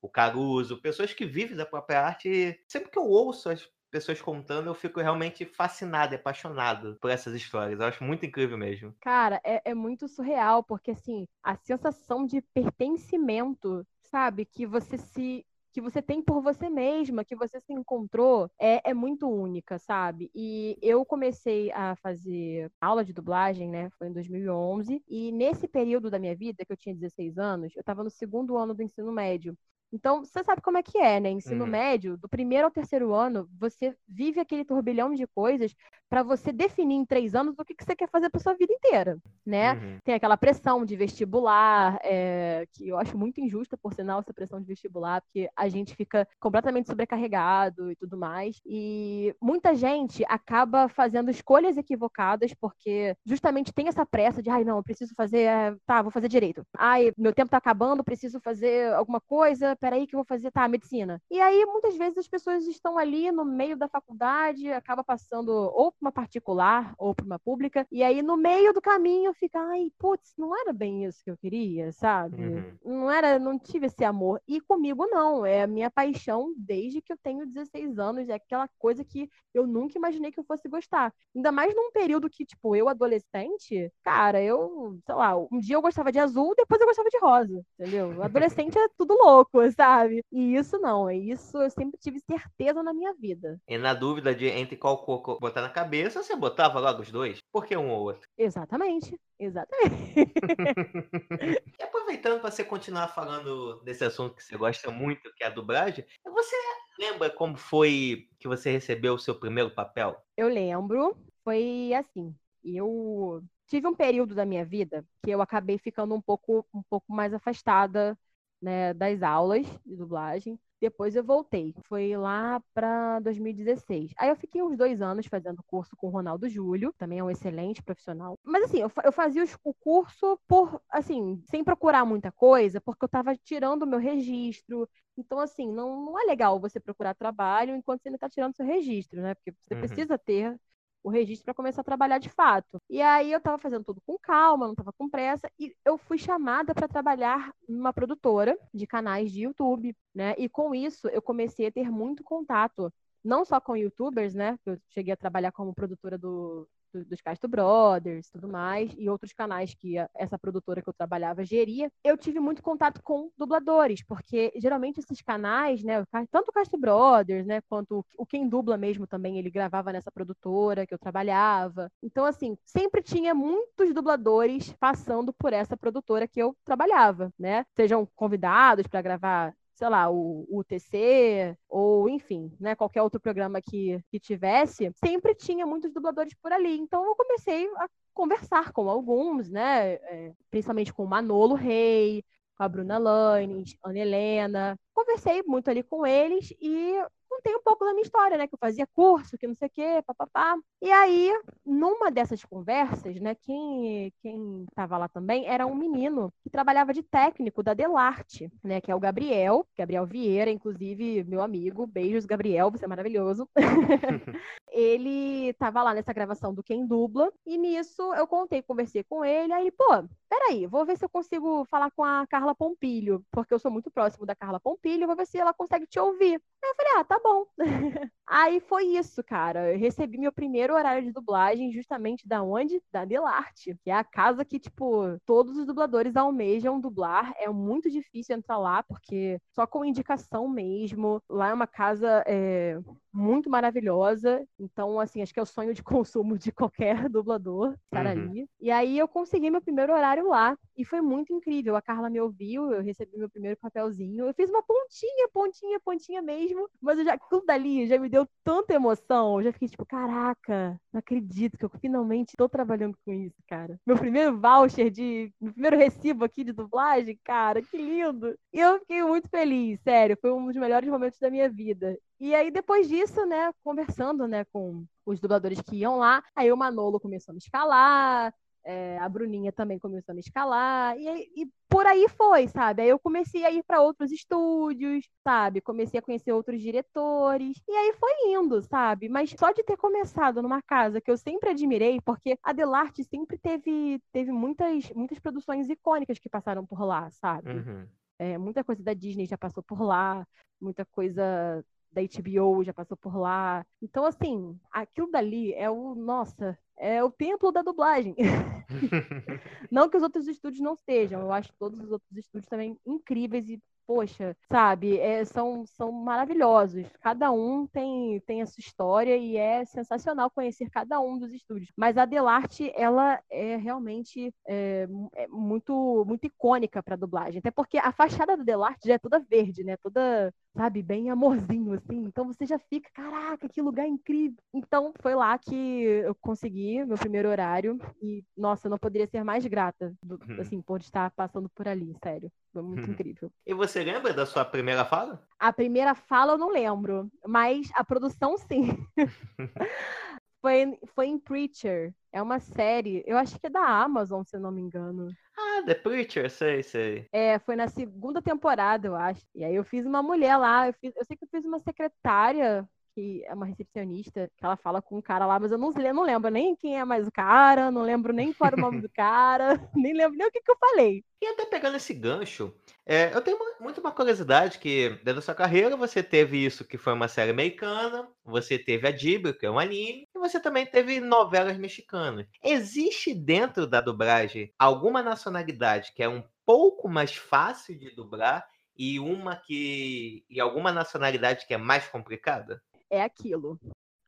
[0.00, 4.68] o Caruso, pessoas que vivem da própria arte, sempre que eu ouço as pessoas contando,
[4.68, 7.80] eu fico realmente fascinado, apaixonado por essas histórias.
[7.80, 8.94] Eu acho muito incrível mesmo.
[9.00, 14.44] Cara, é, é muito surreal, porque assim, a sensação de pertencimento, sabe?
[14.44, 18.94] Que você se que você tem por você mesma, que você se encontrou, é, é
[18.94, 20.30] muito única, sabe?
[20.34, 23.88] E eu comecei a fazer aula de dublagem, né?
[23.98, 25.02] Foi em 2011.
[25.06, 28.56] E nesse período da minha vida, que eu tinha 16 anos, eu estava no segundo
[28.56, 29.56] ano do ensino médio.
[29.92, 31.30] Então, você sabe como é que é, né?
[31.30, 31.68] Ensino Uhum.
[31.68, 35.74] médio, do primeiro ao terceiro ano, você vive aquele turbilhão de coisas
[36.08, 38.72] para você definir em três anos o que, que você quer fazer para sua vida
[38.72, 39.74] inteira, né?
[39.74, 39.98] Uhum.
[40.04, 44.60] Tem aquela pressão de vestibular, é, que eu acho muito injusta, por sinal, essa pressão
[44.60, 48.60] de vestibular, porque a gente fica completamente sobrecarregado e tudo mais.
[48.64, 54.78] E muita gente acaba fazendo escolhas equivocadas, porque justamente tem essa pressa de, ai, não,
[54.78, 56.64] eu preciso fazer, é, tá, vou fazer direito.
[56.76, 60.66] Ai, meu tempo tá acabando, preciso fazer alguma coisa, peraí que eu vou fazer, tá,
[60.66, 61.20] medicina.
[61.30, 65.92] E aí, muitas vezes, as pessoas estão ali no meio da faculdade, acaba passando ou
[66.00, 70.34] uma particular ou pra uma pública, e aí no meio do caminho fica, ai, putz,
[70.36, 72.36] não era bem isso que eu queria, sabe?
[72.42, 72.78] Uhum.
[72.84, 74.40] Não era, não tive esse amor.
[74.46, 78.68] E comigo não, é a minha paixão desde que eu tenho 16 anos, é aquela
[78.78, 81.12] coisa que eu nunca imaginei que eu fosse gostar.
[81.34, 85.82] Ainda mais num período que, tipo, eu adolescente, cara, eu, sei lá, um dia eu
[85.82, 88.22] gostava de azul, depois eu gostava de rosa, entendeu?
[88.22, 90.24] Adolescente é tudo louco, sabe?
[90.32, 93.60] E isso não, é isso eu sempre tive certeza na minha vida.
[93.68, 97.10] E na dúvida de entre qual cor co- botar na cabeça, você botava logo os
[97.10, 97.38] dois?
[97.52, 98.28] Por que um ou outro?
[98.36, 100.14] Exatamente, exatamente.
[101.78, 105.50] E aproveitando para você continuar falando desse assunto que você gosta muito, que é a
[105.50, 106.56] dublagem, você
[106.98, 110.20] lembra como foi que você recebeu o seu primeiro papel?
[110.36, 116.14] Eu lembro, foi assim, eu tive um período da minha vida que eu acabei ficando
[116.14, 118.18] um pouco, um pouco mais afastada,
[118.60, 120.58] né, das aulas de dublagem.
[120.80, 124.12] Depois eu voltei, foi lá para 2016.
[124.18, 127.30] Aí eu fiquei uns dois anos fazendo curso com o Ronaldo Júlio, também é um
[127.30, 128.38] excelente profissional.
[128.44, 133.04] Mas assim, eu, eu fazia os- o curso por, assim, sem procurar muita coisa, porque
[133.04, 137.74] eu estava tirando o meu registro, então, assim, não, não é legal você procurar trabalho
[137.74, 139.34] enquanto você ainda está tirando seu registro, né?
[139.34, 139.76] Porque você Uhum.
[139.76, 140.56] precisa ter
[141.02, 142.80] o registro para começar a trabalhar de fato.
[142.88, 146.18] E aí eu estava fazendo tudo com calma, não estava com pressa, e eu fui
[146.18, 150.34] chamada para trabalhar numa produtora de canais de YouTube, né?
[150.38, 152.92] E com isso eu comecei a ter muito contato,
[153.24, 154.58] não só com YouTubers, né?
[154.66, 159.32] Eu cheguei a trabalhar como produtora do, do- dos Castro Brothers, tudo mais, e outros
[159.32, 161.90] canais que a- essa produtora que eu trabalhava geria.
[162.04, 167.46] Eu tive muito contato com dubladores, porque geralmente esses canais, né, tanto o Castro Brothers,
[167.46, 171.90] né, quanto o Quem Dubla mesmo também, ele gravava nessa produtora que eu trabalhava.
[172.02, 177.64] Então, assim, sempre tinha muitos dubladores passando por essa produtora que eu trabalhava, né?
[177.76, 184.02] Sejam convidados para gravar sei lá, o, UTC, ou enfim, né, qualquer outro programa que,
[184.10, 186.76] que tivesse, sempre tinha muitos dubladores por ali.
[186.76, 192.24] Então eu comecei a conversar com alguns, né, é, principalmente com o Manolo Rei,
[192.56, 194.76] com a Bruna Lanes, Ana Helena.
[194.92, 197.00] Conversei muito ali com eles e
[197.38, 199.70] contei um pouco da minha história, né, que eu fazia curso, que não sei o
[199.70, 200.56] quê, papapá.
[200.82, 201.32] E aí,
[201.64, 207.02] numa dessas conversas, né, quem quem estava lá também era um menino que trabalhava de
[207.02, 211.86] técnico da Delarte, né, que é o Gabriel, Gabriel Vieira, inclusive meu amigo.
[211.86, 213.48] Beijos, Gabriel, você é maravilhoso.
[214.70, 219.52] ele estava lá nessa gravação do Quem Dubla, e nisso eu contei, conversei com ele,
[219.52, 219.84] aí ele, pô,
[220.28, 223.90] peraí, vou ver se eu consigo falar com a Carla Pompilho, porque eu sou muito
[223.90, 226.40] próximo da Carla Pompilho, vou ver se ela consegue te ouvir.
[226.62, 227.27] Aí eu falei, ah, tá bom.
[228.26, 229.72] Aí foi isso, cara.
[229.72, 232.82] Eu recebi meu primeiro horário de dublagem justamente da onde?
[232.92, 237.32] Da Delarte, que é a casa que, tipo, todos os dubladores almejam dublar.
[237.38, 241.22] É muito difícil entrar lá, porque só com indicação mesmo.
[241.28, 242.78] Lá é uma casa é,
[243.18, 244.46] muito maravilhosa.
[244.58, 248.06] Então, assim, acho que é o sonho de consumo de qualquer dublador estar Uhum.
[248.06, 248.48] ali.
[248.60, 250.56] E aí eu consegui meu primeiro horário lá.
[250.76, 251.74] E foi muito incrível.
[251.76, 254.26] A Carla me ouviu, eu recebi meu primeiro papelzinho.
[254.26, 256.68] Eu fiz uma pontinha, pontinha, pontinha mesmo.
[256.80, 259.38] Mas eu já, tudo dali já me deu tanta emoção.
[259.40, 263.78] Eu já fiquei tipo, caraca, não acredito que eu finalmente tô trabalhando com isso, cara.
[263.86, 265.32] Meu primeiro voucher de.
[265.40, 268.36] Meu primeiro recibo aqui de dublagem, cara, que lindo.
[268.52, 270.16] E eu fiquei muito feliz, sério.
[270.20, 271.96] Foi um dos melhores momentos da minha vida.
[272.20, 276.56] E aí, depois disso, né, conversando, né, com os dubladores que iam lá, aí o
[276.56, 281.30] Manolo começou a me escalar, é, a Bruninha também começou a me escalar, e, aí-
[281.36, 282.82] e por aí foi, sabe?
[282.82, 285.60] Aí eu comecei a ir para outros estúdios, sabe?
[285.60, 289.08] Comecei a conhecer outros diretores, e aí foi indo, sabe?
[289.08, 293.38] Mas só de ter começado numa casa que eu sempre admirei, porque a Delarte sempre
[293.38, 297.50] teve, teve muitas, muitas produções icônicas que passaram por lá, sabe?
[297.58, 297.86] Uhum.
[298.18, 300.26] É, muita coisa da Disney já passou por lá,
[300.60, 303.64] muita coisa da HBO já passou por lá.
[303.82, 308.14] Então, assim, aquilo dali é o, nossa, é o templo da dublagem.
[309.70, 313.48] não que os outros estúdios não sejam, eu acho todos os outros estúdios também incríveis
[313.48, 316.84] e poxa, sabe, é, são, são maravilhosos.
[317.00, 321.72] Cada um tem, tem a sua história e é sensacional conhecer cada um dos estúdios.
[321.74, 327.38] Mas a Delarte, ela é realmente é, é muito, muito icônica para dublagem.
[327.38, 329.78] Até porque a fachada da Delarte já é toda verde, né?
[329.78, 332.04] Toda sabe, bem amorzinho, assim.
[332.04, 334.36] Então você já fica, caraca, que lugar incrível.
[334.52, 339.22] Então foi lá que eu consegui meu primeiro horário e, nossa, eu não poderia ser
[339.22, 340.40] mais grata, do, uhum.
[340.40, 342.30] assim, por estar passando por ali, sério.
[342.52, 342.92] Foi muito uhum.
[342.92, 343.30] incrível.
[343.46, 345.22] E você lembra da sua primeira fala?
[345.38, 348.84] A primeira fala eu não lembro, mas a produção sim.
[350.40, 351.94] foi, foi em Preacher.
[352.18, 355.06] É uma série, eu acho que é da Amazon, se eu não me engano.
[355.38, 357.06] Ah, The Preacher, sei, sei.
[357.12, 359.24] É, foi na segunda temporada, eu acho.
[359.36, 361.60] E aí eu fiz uma mulher lá, eu, fiz, eu sei que eu fiz uma
[361.60, 365.70] secretária que é uma recepcionista, que ela fala com um cara lá, mas eu não,
[365.70, 368.80] não lembro nem quem é mais o cara, não lembro nem qual era o nome
[368.80, 371.04] do cara, nem lembro nem o que, que eu falei.
[371.22, 372.52] E até pegando esse gancho,
[372.88, 376.78] é, eu tenho muito uma curiosidade que, dentro da sua carreira, você teve isso, que
[376.78, 380.64] foi uma série americana, você teve a Dibra, que é um anime, e você também
[380.64, 382.26] teve novelas mexicanas.
[382.42, 388.98] Existe dentro da dublagem alguma nacionalidade que é um pouco mais fácil de dublar e
[388.98, 390.24] uma que.
[390.30, 392.62] e alguma nacionalidade que é mais complicada?
[392.90, 393.60] é aquilo.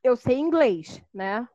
[0.03, 1.47] Eu sei inglês, né?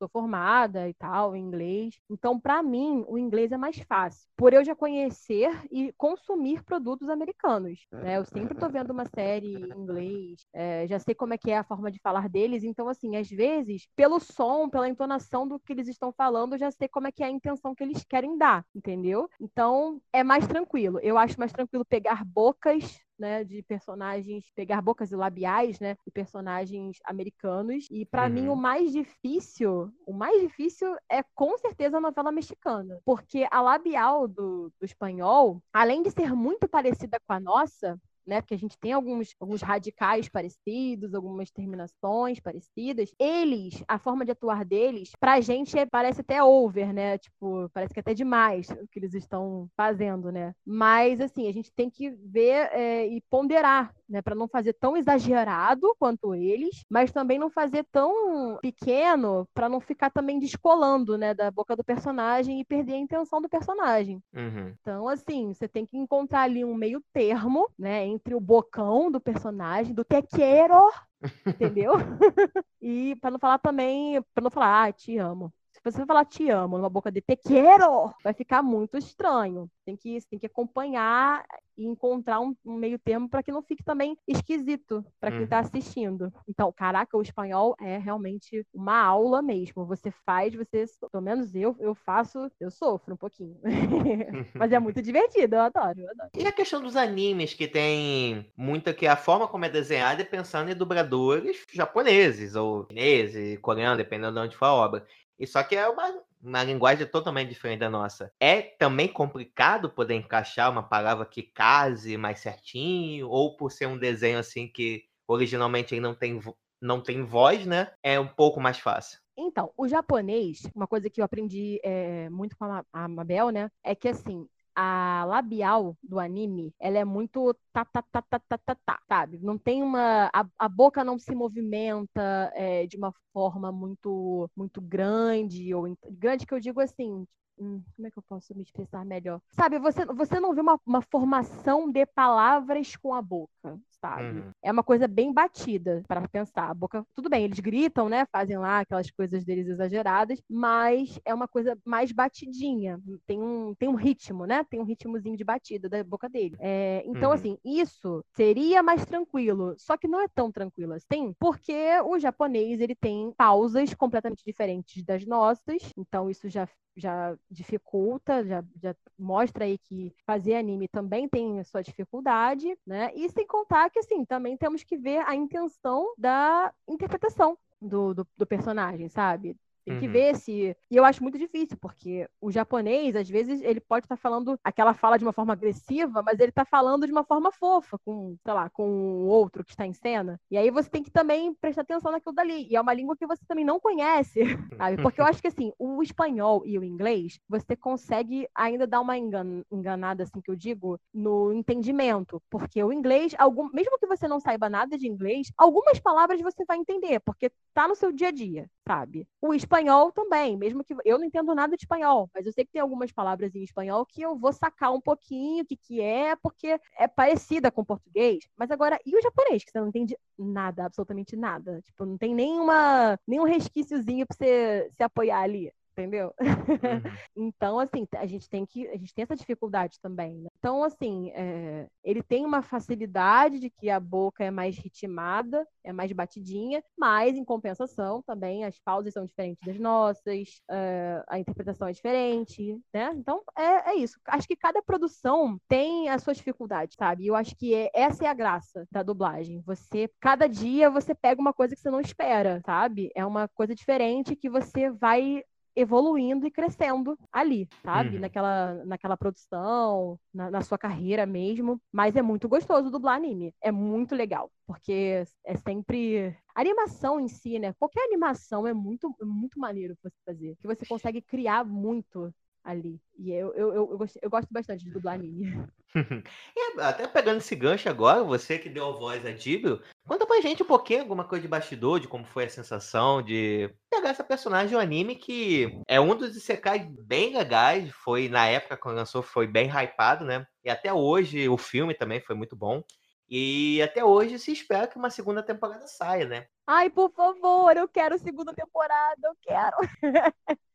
[0.00, 1.94] Sou formada e tal em inglês.
[2.08, 7.10] Então, para mim, o inglês é mais fácil, por eu já conhecer e consumir produtos
[7.10, 7.86] americanos.
[7.92, 8.16] Né?
[8.16, 11.58] Eu sempre estou vendo uma série em inglês, é, já sei como é que é
[11.58, 12.64] a forma de falar deles.
[12.64, 16.70] Então, assim, às vezes, pelo som, pela entonação do que eles estão falando, eu já
[16.70, 19.28] sei como é que é a intenção que eles querem dar, entendeu?
[19.38, 20.98] Então, é mais tranquilo.
[21.00, 26.10] Eu acho mais tranquilo pegar bocas né, de personagens, pegar bocas e labiais, né, de
[26.10, 27.86] personagens americanos.
[27.90, 28.30] E para uhum.
[28.30, 33.60] mim o mais difícil, o mais difícil é com certeza a novela mexicana, porque a
[33.60, 38.40] labial do, do espanhol, além de ser muito parecida com a nossa, né?
[38.40, 43.12] Porque a gente tem alguns, alguns radicais parecidos, algumas terminações parecidas.
[43.18, 47.18] Eles, a forma de atuar deles, pra gente é, parece até over, né?
[47.18, 50.52] Tipo, parece que é até demais o que eles estão fazendo, né?
[50.64, 54.96] Mas, assim, a gente tem que ver é, e ponderar né, para não fazer tão
[54.96, 61.32] exagerado quanto eles, mas também não fazer tão pequeno para não ficar também descolando, né,
[61.32, 64.20] da boca do personagem e perder a intenção do personagem.
[64.34, 64.74] Uhum.
[64.80, 69.20] Então, assim, você tem que encontrar ali um meio termo, né, entre o bocão do
[69.20, 70.90] personagem, do te quero,
[71.46, 71.92] entendeu?
[72.82, 75.52] e para não falar também, para não falar, ah, te amo.
[75.82, 79.66] Se você falar te amo numa boca de te quero, vai ficar muito estranho.
[79.82, 81.42] Tem que, tem que acompanhar
[81.74, 85.56] e encontrar um, um meio termo para que não fique também esquisito para quem está
[85.56, 85.62] uhum.
[85.62, 86.32] assistindo.
[86.46, 89.86] Então, caraca, o espanhol é realmente uma aula mesmo.
[89.86, 93.56] Você faz, você, pelo menos eu, eu faço, eu sofro um pouquinho.
[94.54, 96.30] Mas é muito divertido, eu adoro, eu adoro.
[96.36, 100.26] E a questão dos animes, que tem muita que a forma como é desenhada é
[100.26, 105.06] pensando em dubladores japoneses, ou chineses, coreanos, dependendo de onde for a obra.
[105.40, 108.30] E só que é uma, uma linguagem totalmente diferente da nossa.
[108.38, 113.98] É também complicado poder encaixar uma palavra que case mais certinho, ou por ser um
[113.98, 116.38] desenho assim que originalmente não tem,
[116.78, 117.90] não tem voz, né?
[118.02, 119.18] É um pouco mais fácil.
[119.34, 123.70] Então, o japonês, uma coisa que eu aprendi é, muito com a, Mabel, né?
[123.82, 128.58] É que assim, a labial do anime, ela é muito tá, tá, tá, tá, tá,
[128.58, 129.38] tá, tá sabe?
[129.42, 130.30] Não tem uma...
[130.32, 136.46] A, a boca não se movimenta é, de uma forma muito, muito grande, ou grande
[136.46, 137.26] que eu digo assim,
[137.58, 139.38] Hum, como é que eu posso me expressar melhor?
[139.50, 144.40] Sabe, você, você não vê uma, uma formação de palavras com a boca sabe?
[144.40, 144.50] Uhum.
[144.62, 146.70] É uma coisa bem batida para pensar.
[146.70, 148.26] A boca, tudo bem, eles gritam, né?
[148.32, 152.98] Fazem lá aquelas coisas deles exageradas, mas é uma coisa mais batidinha.
[153.26, 154.64] Tem um, tem um ritmo, né?
[154.68, 156.56] Tem um ritmozinho de batida da boca dele.
[156.58, 157.34] É, então, uhum.
[157.34, 159.74] assim, isso seria mais tranquilo.
[159.78, 165.02] Só que não é tão tranquilo assim, porque o japonês ele tem pausas completamente diferentes
[165.04, 165.92] das nossas.
[165.96, 171.82] Então, isso já já dificulta, já, já mostra aí que fazer anime também tem sua
[171.82, 173.10] dificuldade, né?
[173.14, 178.28] E sem contar que, assim, também temos que ver a intenção da interpretação do, do,
[178.36, 179.56] do personagem, sabe?
[179.84, 180.12] Tem que uhum.
[180.12, 180.76] ver se.
[180.90, 184.58] E eu acho muito difícil, porque o japonês, às vezes, ele pode estar tá falando
[184.62, 188.36] aquela fala de uma forma agressiva, mas ele está falando de uma forma fofa, com,
[188.44, 190.40] sei lá, com o outro que está em cena.
[190.50, 192.66] E aí você tem que também prestar atenção naquilo dali.
[192.70, 194.40] E é uma língua que você também não conhece,
[194.76, 194.96] sabe?
[195.02, 199.16] Porque eu acho que, assim, o espanhol e o inglês, você consegue ainda dar uma
[199.16, 199.62] engan...
[199.70, 202.42] enganada, assim, que eu digo, no entendimento.
[202.50, 203.68] Porque o inglês, algum...
[203.72, 207.88] mesmo que você não saiba nada de inglês, algumas palavras você vai entender, porque tá
[207.88, 209.24] no seu dia a dia sabe?
[209.40, 209.69] O espanhol
[210.12, 213.12] também, mesmo que eu não entendo nada de espanhol, mas eu sei que tem algumas
[213.12, 217.08] palavras em espanhol que eu vou sacar um pouquinho o que, que é, porque é
[217.08, 218.44] parecida com português.
[218.56, 221.80] Mas agora, e o japonês, que você não entende nada, absolutamente nada?
[221.82, 226.34] Tipo, não tem nenhuma, nenhum resquíciozinho pra você se apoiar ali entendeu?
[226.40, 226.48] Uhum.
[227.36, 230.38] então, assim, a gente tem que, a gente tem essa dificuldade também.
[230.38, 230.48] Né?
[230.58, 235.92] Então, assim, é, ele tem uma facilidade de que a boca é mais ritmada, é
[235.92, 241.88] mais batidinha, mas em compensação também as pausas são diferentes das nossas, é, a interpretação
[241.88, 243.12] é diferente, né?
[243.14, 244.18] Então, é, é isso.
[244.26, 247.24] Acho que cada produção tem as suas dificuldades, sabe?
[247.24, 249.62] E eu acho que é, essa é a graça da dublagem.
[249.66, 253.10] Você, cada dia, você pega uma coisa que você não espera, sabe?
[253.14, 255.42] É uma coisa diferente que você vai
[255.74, 258.16] evoluindo e crescendo ali, sabe?
[258.16, 258.20] Uhum.
[258.20, 261.80] Naquela, naquela produção, na, na, sua carreira mesmo.
[261.92, 263.54] Mas é muito gostoso dublar anime.
[263.60, 264.50] É muito legal.
[264.66, 266.36] Porque é sempre.
[266.54, 267.72] A animação em si, né?
[267.78, 270.56] Qualquer animação é muito, muito maneiro você fazer.
[270.60, 272.32] Que você consegue criar muito
[272.64, 273.00] ali.
[273.18, 275.66] E eu, eu, eu, eu, gosto, eu gosto bastante de dublar anime.
[276.56, 280.40] e até pegando esse gancho agora, você que deu a voz a Dibio, conta pra
[280.40, 284.24] gente um pouquinho alguma coisa de bastidor, de como foi a sensação de pegar essa
[284.24, 289.22] personagem do anime que é um dos isekais bem legais, foi na época quando lançou
[289.22, 290.46] foi bem hypado, né?
[290.64, 292.82] E até hoje o filme também foi muito bom.
[293.30, 296.46] E até hoje se espera que uma segunda temporada saia, né?
[296.66, 299.76] Ai, por favor, eu quero segunda temporada, eu quero.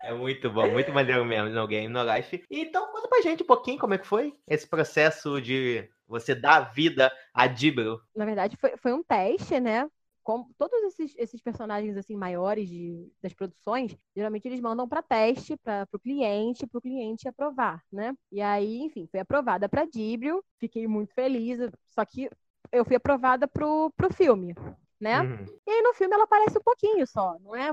[0.02, 2.44] É muito bom, muito maneiro mesmo no Game No Life.
[2.50, 6.72] Então, conta pra gente um pouquinho como é que foi esse processo de você dar
[6.74, 8.00] vida a Dibro.
[8.16, 9.90] Na verdade, foi, foi um teste, né?
[10.24, 15.56] Como todos esses, esses personagens assim maiores de, das produções, geralmente eles mandam para teste
[15.58, 18.14] para o cliente, para o cliente aprovar, né?
[18.32, 21.60] E aí, enfim, foi aprovada para Dibrio, fiquei muito feliz.
[21.88, 22.30] Só que
[22.76, 24.54] eu fui aprovada pro, pro filme,
[25.00, 25.22] né?
[25.22, 25.46] Uhum.
[25.66, 27.72] E aí no filme ela aparece um pouquinho só, não é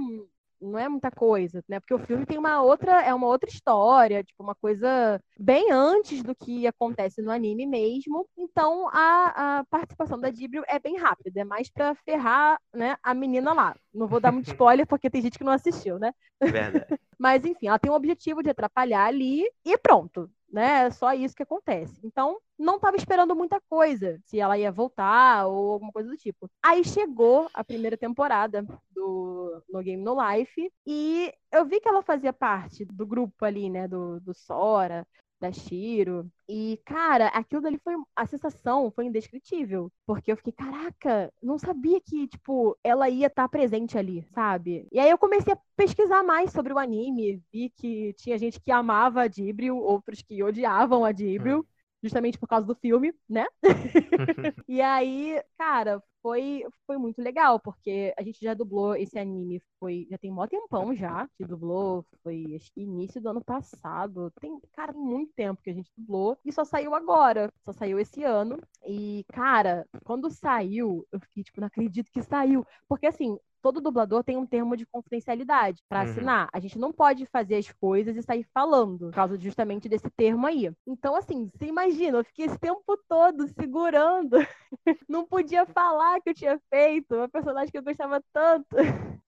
[0.62, 1.80] não é muita coisa, né?
[1.80, 6.22] Porque o filme tem uma outra, é uma outra história, tipo uma coisa bem antes
[6.22, 8.26] do que acontece no anime mesmo.
[8.38, 13.12] Então a, a participação da Dibrio é bem rápida, é mais para ferrar, né, a
[13.12, 13.76] menina lá.
[13.92, 16.14] Não vou dar muito spoiler porque tem gente que não assistiu, né?
[16.40, 16.86] Verdade.
[17.18, 20.84] Mas enfim, ela tem o objetivo de atrapalhar ali e pronto né?
[20.86, 21.98] É só isso que acontece.
[22.04, 26.48] Então, não estava esperando muita coisa, se ela ia voltar ou alguma coisa do tipo.
[26.62, 32.02] Aí chegou a primeira temporada do No Game No Life e eu vi que ela
[32.02, 35.06] fazia parte do grupo ali, né, do, do Sora,
[35.42, 36.30] da Shiro.
[36.48, 37.94] E, cara, aquilo dali foi.
[38.16, 39.90] A sensação foi indescritível.
[40.06, 44.86] Porque eu fiquei, caraca, não sabia que, tipo, ela ia estar tá presente ali, sabe?
[44.92, 47.42] E aí eu comecei a pesquisar mais sobre o anime.
[47.52, 51.60] Vi que tinha gente que amava a Dibril, outros que odiavam a Dibril.
[51.60, 53.46] Hum justamente por causa do filme, né?
[54.68, 60.06] e aí, cara, foi, foi muito legal, porque a gente já dublou esse anime, foi,
[60.08, 64.56] já tem mó tempão já que dublou, foi acho que início do ano passado, tem,
[64.72, 68.60] cara, muito tempo que a gente dublou, e só saiu agora, só saiu esse ano,
[68.86, 74.24] e, cara, quando saiu, eu fiquei, tipo, não acredito que saiu, porque, assim, todo dublador
[74.24, 76.10] tem um termo de confidencialidade para uhum.
[76.10, 76.48] assinar.
[76.52, 80.46] A gente não pode fazer as coisas e sair falando, por causa justamente desse termo
[80.46, 80.70] aí.
[80.86, 84.36] Então, assim, você imagina, eu fiquei esse tempo todo segurando,
[85.08, 88.76] não podia falar que eu tinha feito, uma personagem que eu gostava tanto.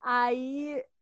[0.01, 0.44] Aí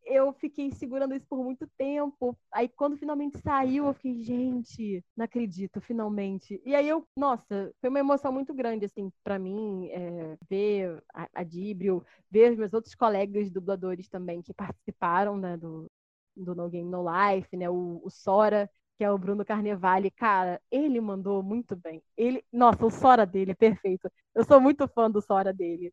[0.05, 2.37] eu fiquei segurando isso por muito tempo.
[2.51, 6.61] Aí quando finalmente saiu, eu fiquei, gente, não acredito, finalmente.
[6.65, 11.27] E aí eu, nossa, foi uma emoção muito grande, assim, para mim, é, ver a,
[11.33, 15.89] a Dibrio, ver os meus outros colegas dubladores também que participaram, né, do,
[16.35, 20.61] do No Game No Life, né, o, o Sora, que é o Bruno Carnevale, cara,
[20.71, 22.01] ele mandou muito bem.
[22.15, 24.09] Ele, nossa, o Sora dele é perfeito.
[24.35, 25.91] Eu sou muito fã do Sora dele.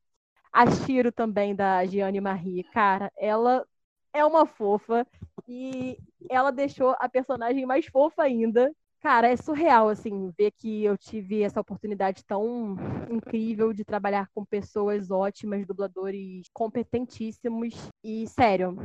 [0.53, 3.67] A Shiro também, da Gianni Marie, cara, ela
[4.13, 5.07] é uma fofa
[5.49, 5.97] e
[6.29, 8.73] ela deixou a personagem mais fofa ainda.
[9.01, 12.77] Cara, é surreal, assim, ver que eu tive essa oportunidade tão
[13.11, 17.73] incrível de trabalhar com pessoas ótimas, dubladores competentíssimos.
[18.05, 18.77] E, sério,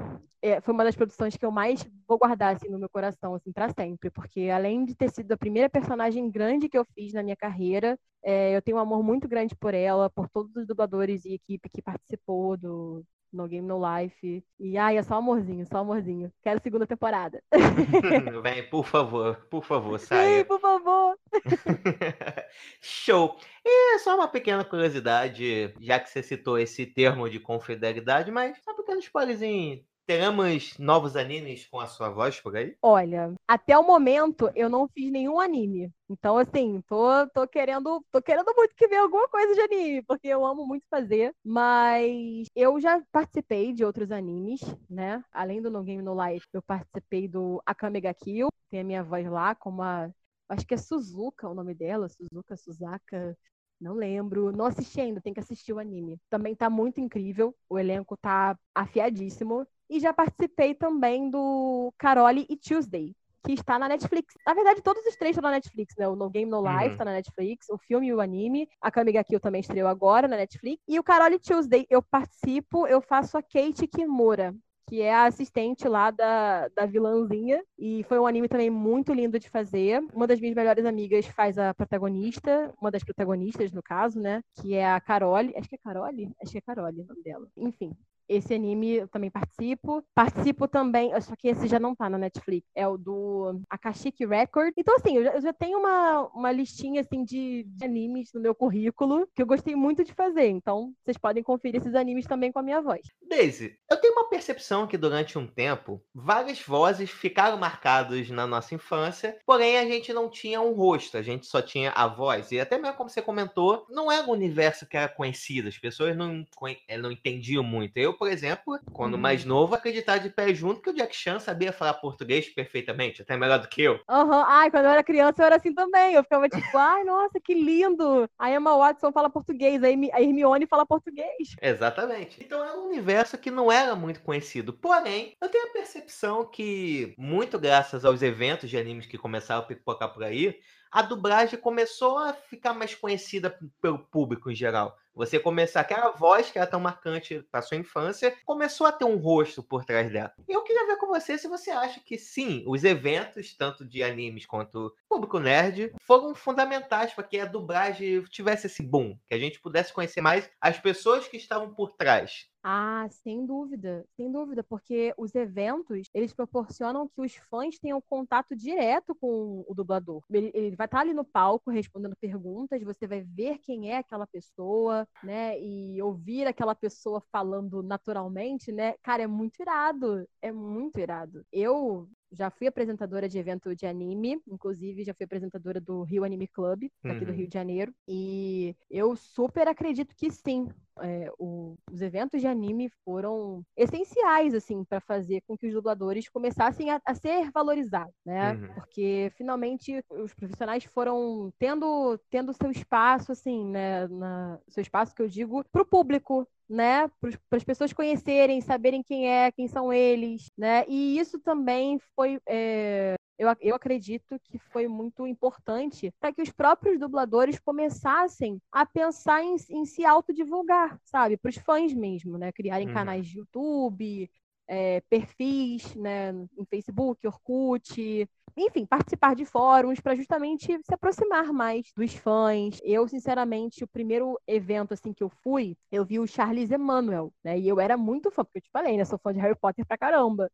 [0.41, 3.51] é, foi uma das produções que eu mais vou guardar, assim, no meu coração, assim,
[3.51, 4.09] para sempre.
[4.09, 7.99] Porque, além de ter sido a primeira personagem grande que eu fiz na minha carreira,
[8.23, 11.69] é, eu tenho um amor muito grande por ela, por todos os dubladores e equipe
[11.69, 13.03] que participou do,
[13.35, 14.43] no Game No Life.
[14.59, 16.31] E ai, é só amorzinho, só amorzinho.
[16.41, 17.43] Quero segunda temporada.
[18.43, 20.39] Vem, por favor, por favor, saia.
[20.39, 21.17] Sim, por favor.
[22.81, 23.37] Show.
[23.63, 28.71] E só uma pequena curiosidade, já que você citou esse termo de confidencialidade, mas só
[28.71, 32.75] um pequeno spoilerzinho teremos novos animes com a sua voz por aí?
[32.81, 35.91] Olha, até o momento eu não fiz nenhum anime.
[36.07, 40.27] Então, assim, tô, tô querendo, tô querendo muito que ver alguma coisa de anime, porque
[40.27, 41.33] eu amo muito fazer.
[41.43, 45.23] Mas eu já participei de outros animes, né?
[45.31, 49.03] Além do No Game No Life, eu participei do Akame ga Kill, tem a minha
[49.03, 50.09] voz lá, como a.
[50.47, 53.35] Acho que é Suzuka o nome dela, Suzuka, Suzaka.
[53.81, 54.51] Não lembro.
[54.51, 56.19] Não assisti ainda, tem que assistir o anime.
[56.29, 57.55] Também tá muito incrível.
[57.67, 59.67] O elenco tá afiadíssimo.
[59.89, 63.13] E já participei também do Carole e Tuesday,
[63.45, 64.33] que está na Netflix.
[64.45, 66.07] Na verdade, todos os três estão na Netflix, né?
[66.07, 66.97] O No Game No Life Uhum.
[66.97, 68.67] tá na Netflix, o filme e o anime.
[68.81, 70.81] A Kamiga Kill também estreou agora na Netflix.
[70.87, 74.55] E o Carole Tuesday, eu participo, eu faço a Kate Kimura.
[74.87, 77.63] Que é a assistente lá da, da vilãzinha.
[77.77, 79.99] E foi um anime também muito lindo de fazer.
[80.13, 84.43] Uma das minhas melhores amigas faz a protagonista, uma das protagonistas, no caso, né?
[84.61, 85.55] Que é a Carole.
[85.57, 86.31] Acho que é Carole?
[86.39, 87.47] Acho que é Carole o nome dela.
[87.57, 87.91] Enfim,
[88.27, 90.03] esse anime eu também participo.
[90.13, 94.73] Participo também, só que esse já não tá na Netflix, é o do Akashic Record.
[94.77, 98.41] Então, assim, eu já, eu já tenho uma, uma listinha, assim, de, de animes no
[98.41, 100.47] meu currículo que eu gostei muito de fazer.
[100.47, 103.01] Então, vocês podem conferir esses animes também com a minha voz.
[103.27, 108.75] Daisy, eu tenho uma percepção que durante um tempo, várias vozes ficaram marcadas na nossa
[108.75, 112.51] infância, porém a gente não tinha um rosto, a gente só tinha a voz.
[112.51, 116.15] E até mesmo como você comentou, não era um universo que era conhecido, as pessoas
[116.15, 116.45] não,
[116.87, 117.97] eh, não entendiam muito.
[117.97, 119.19] Eu, por exemplo, quando Uhum.
[119.19, 123.37] mais novo, acreditava de pé junto que o Jack Chan sabia falar português perfeitamente, até
[123.37, 123.99] melhor do que eu.
[124.09, 126.13] Aham, Ai, quando eu era criança eu era assim também.
[126.13, 128.29] Eu ficava tipo, ai, nossa, que lindo.
[128.37, 131.57] A Emma Watson fala português, a Hermione fala português.
[131.61, 132.43] Exatamente.
[132.43, 134.73] Então é um universo que não era muito conhecido.
[134.73, 139.65] Porém, eu tenho a percepção que, muito graças aos eventos de animes que começaram a
[139.65, 140.59] pipocar por aí,
[140.91, 144.97] a dublagem começou a ficar mais conhecida pelo público em geral.
[145.15, 149.15] Você começar, aquela voz que era tão marcante para sua infância, começou a ter um
[149.15, 150.33] rosto por trás dela.
[150.45, 154.03] E eu queria ver com você se você acha que sim, os eventos, tanto de
[154.03, 159.39] animes quanto público nerd, foram fundamentais para que a dublagem tivesse esse boom, que a
[159.39, 162.49] gente pudesse conhecer mais as pessoas que estavam por trás.
[162.67, 168.55] Ah, sem dúvida, sem dúvida, porque os eventos, eles proporcionam que os fãs tenham contato
[168.55, 170.23] direto com o dublador.
[170.31, 174.25] Ele, ele vai estar ali no palco respondendo perguntas, você vai ver quem é aquela
[174.25, 175.59] pessoa, né?
[175.61, 178.95] E ouvir aquela pessoa falando naturalmente, né?
[179.03, 181.45] Cara, é muito irado, é muito irado.
[181.51, 186.47] Eu já fui apresentadora de evento de anime, inclusive já fui apresentadora do Rio Anime
[186.47, 187.37] Club, aqui do Uhum.
[187.37, 190.67] Rio de Janeiro, e eu super acredito que sim,
[191.01, 196.29] é, o- os eventos de anime foram essenciais assim para fazer com que os dubladores
[196.29, 198.53] começassem a, a ser valorizados, né?
[198.53, 198.67] Uhum.
[198.73, 204.07] Porque finalmente os profissionais foram tendo tendo seu espaço assim, né?
[204.07, 207.07] Na, seu espaço que eu digo para o público, né?
[207.19, 210.85] Para as pessoas conhecerem, saberem quem é, quem são eles, né?
[210.87, 216.51] E isso também foi é, eu, eu acredito que foi muito importante para que os
[216.51, 221.37] próprios dubladores começassem a pensar em, em se autodivulgar, sabe?
[221.37, 222.51] Para os fãs mesmo, né?
[222.51, 222.93] Criarem Uhum.
[222.93, 224.29] canais de YouTube,
[224.67, 226.31] é, perfis né?
[226.57, 232.79] em Facebook, Orkut, enfim, participar de fóruns para justamente se aproximar mais dos fãs.
[232.83, 237.59] Eu, sinceramente, o primeiro evento assim que eu fui, eu vi o Charles Emmanuel, né?
[237.59, 239.03] E eu era muito fã, porque eu te falei, né?
[239.03, 240.49] Sou fã de Harry Potter pra caramba.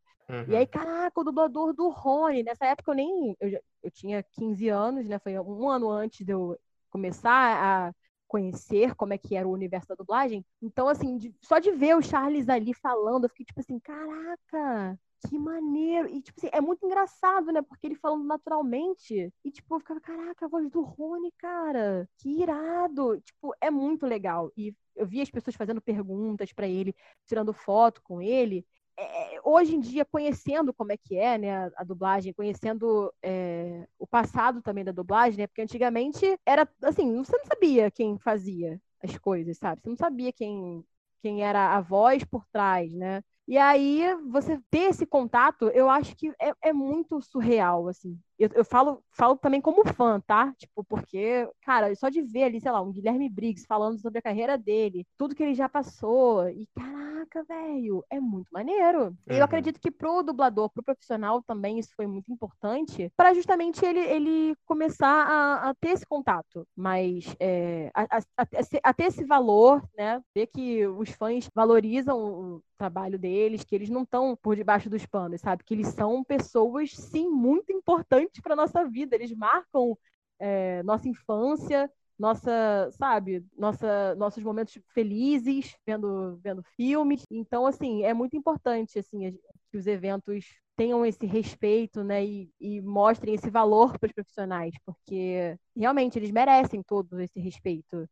[0.48, 2.42] E aí, caraca, o dublador do Rony.
[2.42, 3.36] Nessa época eu nem.
[3.40, 5.18] Eu, eu tinha 15 anos, né?
[5.18, 6.58] Foi um ano antes de eu
[6.90, 7.92] começar a
[8.32, 10.44] conhecer como é que era o universo da dublagem.
[10.62, 14.98] Então, assim, de- só de ver o Charles ali falando, eu fiquei tipo assim, caraca,
[15.28, 16.08] que maneiro.
[16.08, 17.62] E, tipo assim, é muito engraçado, né?
[17.62, 19.32] Porque ele falando naturalmente.
[19.44, 23.20] E, tipo, eu ficava, caraca, a voz do Rony, cara, que irado.
[23.20, 24.50] Tipo, é muito legal.
[24.56, 26.94] E eu vi as pessoas fazendo perguntas pra ele,
[27.26, 28.66] tirando foto com ele
[29.02, 33.86] é, hoje em dia, conhecendo como é que é, né, a, a dublagem, conhecendo é,
[33.98, 38.80] o passado também da dublagem, né, porque antigamente era assim, você não sabia quem fazia
[39.02, 39.82] as coisas, sabe?
[39.82, 40.84] Você não sabia quem,
[41.22, 43.22] quem era a voz por trás, né?
[43.46, 48.18] E aí, você ter esse contato, eu acho que é, é muito surreal, assim.
[48.38, 50.52] Eu, eu falo, falo também como fã, tá?
[50.58, 54.22] Tipo, porque, cara, só de ver ali, sei lá, um Guilherme Briggs falando sobre a
[54.22, 59.04] carreira dele, tudo que ele já passou, e caraca, velho, é muito maneiro.
[59.06, 59.14] Uhum.
[59.28, 64.00] eu acredito que pro dublador, pro profissional também, isso foi muito importante, para justamente ele,
[64.00, 68.46] ele começar a, a ter esse contato, mas é, a, a- a-
[68.84, 70.20] a ter esse valor, né?
[70.34, 72.18] Ver que os fãs valorizam
[72.56, 75.62] o trabalho deles, que eles não estão por debaixo dos panos, sabe?
[75.64, 79.14] Que eles são pessoas, sim, muito importantes para nossa vida.
[79.16, 79.96] Eles marcam
[80.38, 87.26] é, nossa infância, nossa, sabe, nossa, nossos momentos felizes vendo, vendo filmes.
[87.30, 89.36] Então, assim, é muito importante assim
[89.70, 90.44] que os eventos
[90.76, 96.30] tenham esse respeito, né, e, e mostrem esse valor para os profissionais, porque realmente eles
[96.30, 98.08] merecem todo esse respeito.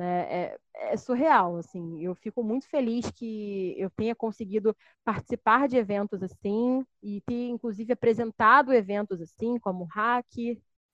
[0.00, 0.20] Né?
[0.32, 2.02] É, é, surreal, assim.
[2.02, 4.74] Eu fico muito feliz que eu tenha conseguido
[5.04, 10.24] participar de eventos assim e ter, inclusive, apresentado eventos assim, como o Hack,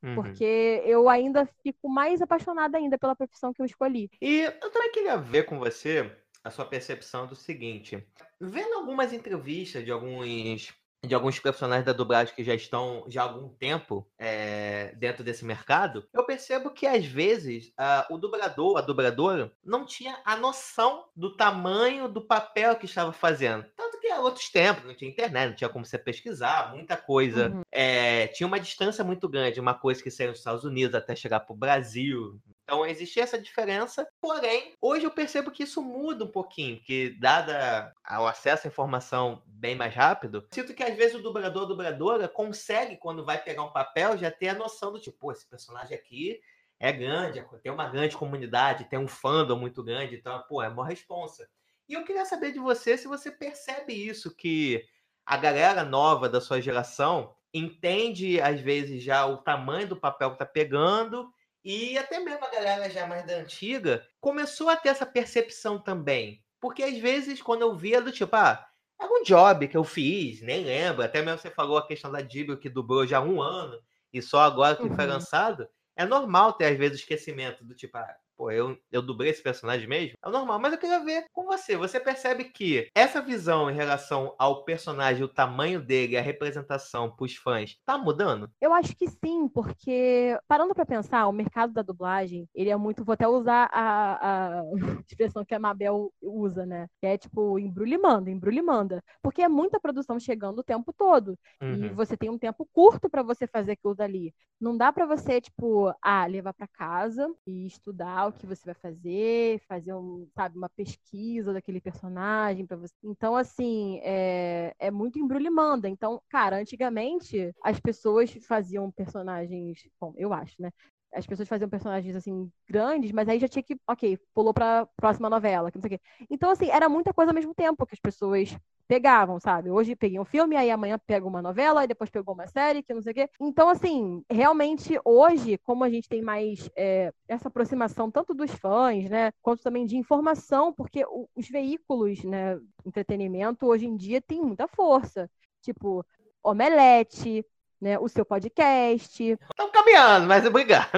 [0.03, 0.17] uhum.
[0.17, 4.11] porque eu ainda fico mais apaixonada ainda pela profissão que eu escolhi.
[4.21, 6.11] E eu também queria ver com você
[6.43, 8.05] a sua percepção do seguinte:
[8.41, 10.75] vendo algumas entrevistas de alguns
[11.05, 15.45] de alguns profissionais da dublagem que já estão já há algum tempo é, dentro desse
[15.45, 21.07] mercado, eu percebo que às vezes uh, o dublador, a dubladora, não tinha a noção
[21.15, 23.65] do tamanho do papel que estava fazendo.
[23.77, 27.51] Tanto que há outros tempos, não tinha internet, não tinha como você pesquisar, muita coisa.
[27.51, 27.63] Uhum.
[27.71, 31.41] É, tinha uma distância muito grande, uma coisa que saiu dos Estados Unidos até chegar
[31.41, 32.41] para o Brasil.
[32.67, 37.93] Então existia essa diferença, porém, hoje eu percebo que isso muda um pouquinho, que dada
[38.19, 42.27] o acesso à informação bem mais rápido, sinto que às vezes o dublador ou dubladora
[42.27, 45.97] consegue, quando vai pegar um papel, já ter a noção do tipo, pô, esse personagem
[45.97, 46.41] aqui
[46.81, 50.85] é grande, tem uma grande comunidade, tem um fandom muito grande, então, pô, é uma
[50.85, 51.49] responsa.
[51.89, 54.85] E eu queria saber de você se você percebe isso, que
[55.25, 60.39] a galera nova da sua geração entende, às vezes, já o tamanho do papel que
[60.39, 61.33] tá pegando
[61.67, 66.41] e até mesmo a galera já mais da antiga começou a ter essa percepção também.
[66.61, 68.65] Porque às vezes, quando eu via do tipo, ah,
[69.01, 71.03] é um job que eu fiz, nem lembro.
[71.03, 74.23] Até mesmo você falou a questão da Dibble que dublou já há um ano e
[74.23, 74.95] só agora que uhum.
[74.95, 75.69] foi lançado.
[75.97, 79.89] É normal ter, às vezes, esquecimento do tipo, ah, pô, eu, eu dublei esse personagem
[79.89, 80.17] mesmo?
[80.25, 81.77] É normal, mas eu queria ver com você.
[81.77, 87.37] Você percebe que essa visão em relação ao personagem, o tamanho dele, a representação pros
[87.37, 88.51] fãs, tá mudando?
[88.61, 93.05] Eu acho que sim, porque parando para pensar, o mercado da dublagem, ele é muito,
[93.05, 94.63] vou até usar a, a
[95.09, 96.87] expressão que a Mabel usa, né?
[97.01, 99.03] Que é tipo, embrulhe manda, embrulhe manda.
[99.23, 101.39] Porque é muita produção chegando o tempo todo.
[101.63, 101.87] Uhum.
[101.87, 104.35] E você tem um tempo curto para você fazer aquilo dali.
[104.61, 108.75] Não dá para você, tipo, ah, levar para casa e estudar o que você vai
[108.75, 112.95] fazer, fazer um, sabe, uma pesquisa daquele personagem para você.
[113.05, 115.89] Então, assim, é, é muito embrulhimanda.
[115.89, 120.71] Então, cara, antigamente as pessoas faziam personagens, bom, eu acho, né?
[121.17, 125.31] As pessoas faziam personagens assim grandes, mas aí já tinha que, ok, pulou pra próxima
[125.31, 126.05] novela, que não sei o quê.
[126.31, 128.57] Então, assim, era muita coisa ao mesmo tempo que as pessoas
[128.87, 129.71] pegavam, sabe?
[129.71, 132.95] Hoje peguei um filme, aí amanhã pego uma novela, e depois pegou uma série, que
[132.95, 133.31] não sei o quê.
[133.41, 139.09] Então, assim, realmente hoje, como a gente tem mais é, essa aproximação tanto dos fãs,
[139.11, 141.05] né, quanto também de informação, porque
[141.35, 145.29] os veículos, né, entretenimento hoje em dia tem muita força.
[145.63, 146.05] Tipo,
[146.43, 147.45] Omelete,
[147.81, 149.23] né, o seu podcast.
[149.23, 150.91] Estamos caminhando, mas obrigado.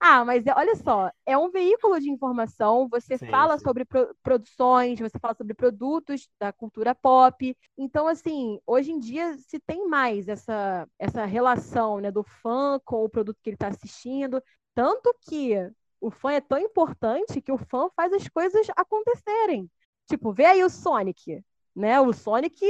[0.00, 3.64] Ah, mas é, olha só, é um veículo de informação, você sim, fala sim.
[3.64, 7.56] sobre pro produções, você fala sobre produtos da cultura pop.
[7.78, 13.04] Então, assim, hoje em dia se tem mais essa, essa relação né, do fã com
[13.04, 14.42] o produto que ele está assistindo,
[14.74, 15.54] tanto que
[16.00, 19.70] o fã é tão importante que o fã faz as coisas acontecerem.
[20.08, 22.00] Tipo, vê aí o Sonic, né?
[22.00, 22.60] O Sonic,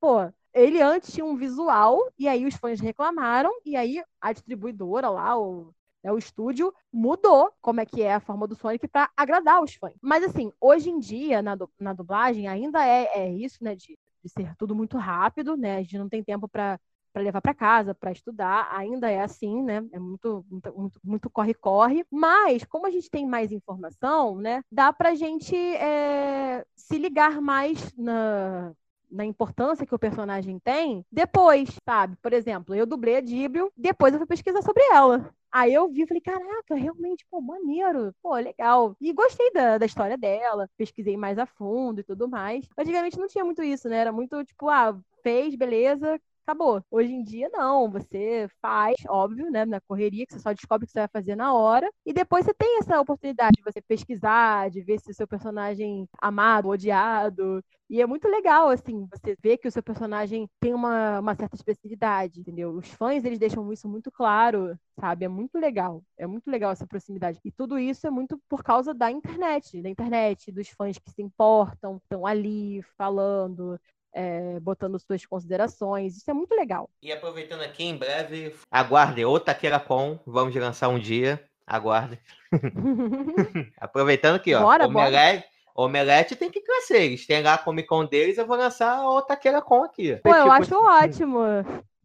[0.00, 5.08] pô, ele antes tinha um visual, e aí os fãs reclamaram, e aí a distribuidora
[5.08, 5.72] lá, o,
[6.02, 9.74] né, o estúdio, mudou como é que é a forma do Sonic para agradar os
[9.74, 9.94] fãs.
[10.02, 13.74] Mas assim, hoje em dia, na, na dublagem, ainda é, é isso, né?
[13.74, 15.76] De, de ser tudo muito rápido, né?
[15.76, 16.78] A gente não tem tempo para
[17.12, 19.84] para levar para casa, para estudar, ainda é assim, né?
[19.92, 22.04] É muito, muito, muito corre-corre.
[22.10, 24.62] Mas, como a gente tem mais informação, né?
[24.70, 28.72] Dá para gente é, se ligar mais na,
[29.10, 32.16] na importância que o personagem tem depois, sabe?
[32.22, 35.32] Por exemplo, eu dublei a Dibrio, depois eu fui pesquisar sobre ela.
[35.52, 38.96] Aí eu vi e falei, caraca, realmente, pô, maneiro, pô, legal.
[39.00, 42.64] E gostei da, da história dela, pesquisei mais a fundo e tudo mais.
[42.78, 43.98] Antigamente não tinha muito isso, né?
[43.98, 46.82] Era muito tipo, ah, fez, beleza, acabou.
[46.90, 47.90] Hoje em dia, não.
[47.90, 49.64] Você faz, óbvio, né?
[49.64, 51.90] Na correria, que você só descobre o que você vai fazer na hora.
[52.04, 56.08] E depois você tem essa oportunidade de você pesquisar, de ver se o seu personagem
[56.20, 57.62] amado, odiado.
[57.88, 61.56] E é muito legal, assim, você ver que o seu personagem tem uma, uma certa
[61.56, 62.70] especificidade, entendeu?
[62.70, 65.24] Os fãs, eles deixam isso muito claro, sabe?
[65.24, 66.02] É muito legal.
[66.16, 67.40] É muito legal essa proximidade.
[67.44, 71.20] E tudo isso é muito por causa da internet, da internet, dos fãs que se
[71.20, 73.76] importam, estão ali falando,
[74.12, 76.16] é, botando suas considerações.
[76.16, 76.90] Isso é muito legal.
[77.02, 79.40] E aproveitando aqui, em breve, aguardem o
[79.86, 81.42] Com, vamos lançar um dia.
[81.66, 82.18] Aguardem.
[83.78, 84.60] aproveitando aqui, ó.
[84.62, 85.50] Bora, Omelete, bora.
[85.74, 87.02] Omelete tem que crescer.
[87.02, 89.22] Eles têm lá a Comic Con deles, eu vou lançar o
[89.62, 90.16] Com aqui.
[90.16, 90.50] Pô, eu tipo...
[90.50, 91.40] acho ótimo.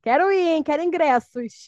[0.05, 0.63] Quero ir, hein?
[0.63, 1.65] Quero ingressos.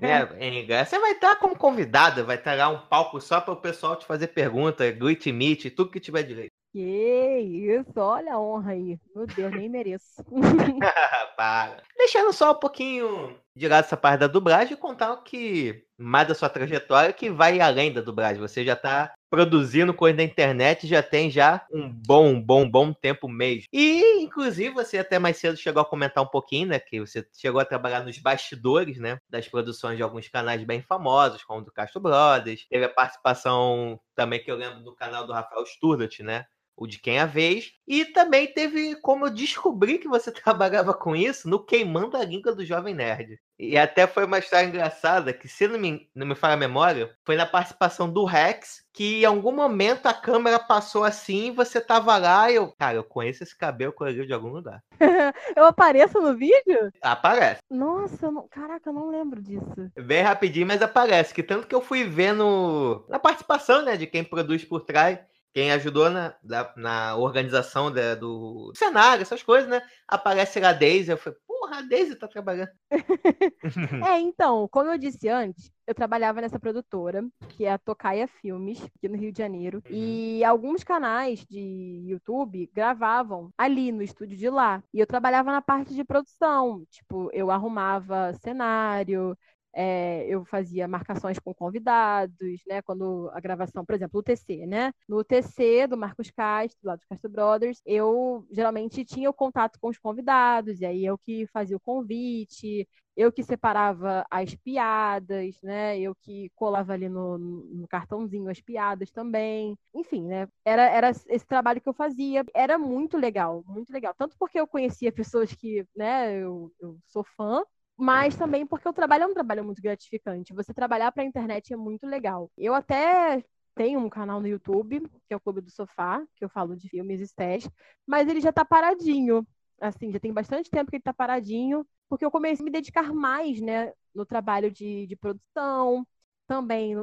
[0.00, 0.90] É, ingresso.
[0.90, 4.06] Você vai estar como convidada, vai estar lá um palco só para o pessoal te
[4.06, 6.52] fazer pergunta, greet meet, tudo que tiver direito.
[6.76, 9.00] Que isso, olha a honra aí.
[9.14, 10.22] Meu Deus, nem mereço.
[11.34, 11.82] Para.
[11.96, 16.28] Deixando só um pouquinho de lado essa parte da dublagem e contar o que mais
[16.28, 18.42] da sua trajetória que vai além da dublagem.
[18.42, 23.26] Você já está produzindo coisa na internet já tem já um bom, bom, bom tempo
[23.26, 23.64] mesmo.
[23.72, 26.78] E, inclusive, você até mais cedo chegou a comentar um pouquinho, né?
[26.78, 29.18] Que você chegou a trabalhar nos bastidores, né?
[29.30, 32.66] Das produções de alguns canais bem famosos, como o do Castro Brothers.
[32.68, 36.44] Teve a participação também que eu lembro do canal do Rafael Sturlat, né?
[36.76, 37.72] O de quem a vez.
[37.88, 42.54] E também teve como eu descobri que você trabalhava com isso no Queimando a Língua
[42.54, 43.38] do Jovem Nerd.
[43.58, 47.16] E até foi uma história engraçada que, se não me, não me falha a memória,
[47.24, 51.80] foi na participação do Rex, que em algum momento a câmera passou assim e você
[51.80, 54.82] tava lá e eu, cara, eu conheço esse cabelo colorido de algum lugar.
[55.56, 56.92] eu apareço no vídeo?
[57.00, 57.62] Aparece.
[57.70, 58.46] Nossa, eu não...
[58.48, 59.90] caraca, eu não lembro disso.
[60.04, 61.32] Bem rapidinho, mas aparece.
[61.32, 65.18] Que tanto que eu fui vendo na participação, né, de quem produz por trás
[65.56, 66.36] quem ajudou na,
[66.76, 69.80] na organização da, do cenário, essas coisas, né?
[70.06, 71.10] Aparece a Daisy.
[71.10, 72.68] Eu falei, porra, a Daisy tá trabalhando.
[74.06, 78.84] é, então, como eu disse antes, eu trabalhava nessa produtora, que é a Tocaia Filmes,
[78.84, 79.82] aqui no Rio de Janeiro.
[79.88, 79.96] Uhum.
[79.96, 84.82] E alguns canais de YouTube gravavam ali no estúdio de lá.
[84.92, 86.84] E eu trabalhava na parte de produção.
[86.90, 89.34] Tipo, eu arrumava cenário,
[89.74, 92.82] é, eu fazia marcações com convidados, né?
[92.82, 94.92] Quando a gravação, por exemplo, o TC, né?
[95.08, 99.88] No TC do Marcos Castro, lá do Castro Brothers, eu geralmente tinha o contato com
[99.88, 105.98] os convidados, e aí eu que fazia o convite, eu que separava as piadas, né?
[105.98, 109.76] Eu que colava ali no, no, cartãozinho as piadas também.
[109.94, 110.48] Enfim, né?
[110.64, 112.44] Era, era esse trabalho que eu fazia.
[112.54, 114.14] Era muito legal, muito legal.
[114.16, 117.62] Tanto porque eu conhecia pessoas que, né, eu, eu sou fã,
[117.96, 120.52] mas também porque o trabalho é um trabalho muito gratificante.
[120.54, 122.50] Você trabalhar para a internet é muito legal.
[122.56, 123.42] Eu até
[123.74, 126.88] tenho um canal no YouTube, que é o Clube do Sofá, que eu falo de
[126.88, 127.68] filmes e séries,
[128.06, 129.46] mas ele já está paradinho.
[129.80, 133.12] Assim, já tem bastante tempo que ele está paradinho, porque eu comecei a me dedicar
[133.12, 136.06] mais, né, no trabalho de, de produção,
[136.46, 136.94] também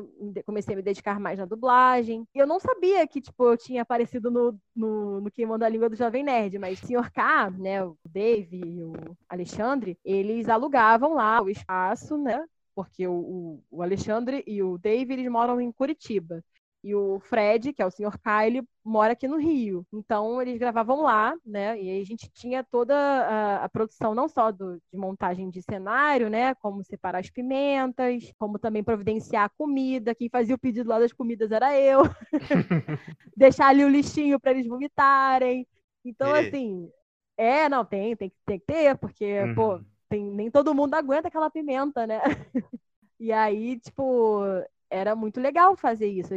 [0.46, 2.26] comecei a me dedicar mais na dublagem.
[2.34, 5.90] E eu não sabia que, tipo, eu tinha aparecido no, no, no Queimando a Língua
[5.90, 7.12] do Jovem Nerd, mas o Sr.
[7.12, 8.94] K, né, o Dave e o
[9.28, 12.44] Alexandre, eles alugavam lá o espaço, né,
[12.76, 16.44] porque o, o Alexandre e o Dave, eles moram em Curitiba.
[16.84, 18.20] E o Fred, que é o Sr.
[18.20, 19.88] Kyle, mora aqui no Rio.
[19.94, 21.82] Então, eles gravavam lá, né?
[21.82, 25.62] E aí a gente tinha toda a, a produção, não só do, de montagem de
[25.62, 26.54] cenário, né?
[26.56, 30.14] Como separar as pimentas, como também providenciar a comida.
[30.14, 32.02] Quem fazia o pedido lá das comidas era eu.
[33.38, 35.66] Deixar ali o lixinho para eles vomitarem.
[36.04, 36.48] Então, e...
[36.48, 36.92] assim,
[37.38, 39.56] é, não, tem, tem, tem que ter, porque, uhum.
[39.56, 42.20] pô, tem, nem todo mundo aguenta aquela pimenta, né?
[43.20, 44.42] E aí, tipo,
[44.94, 46.30] era muito legal fazer isso.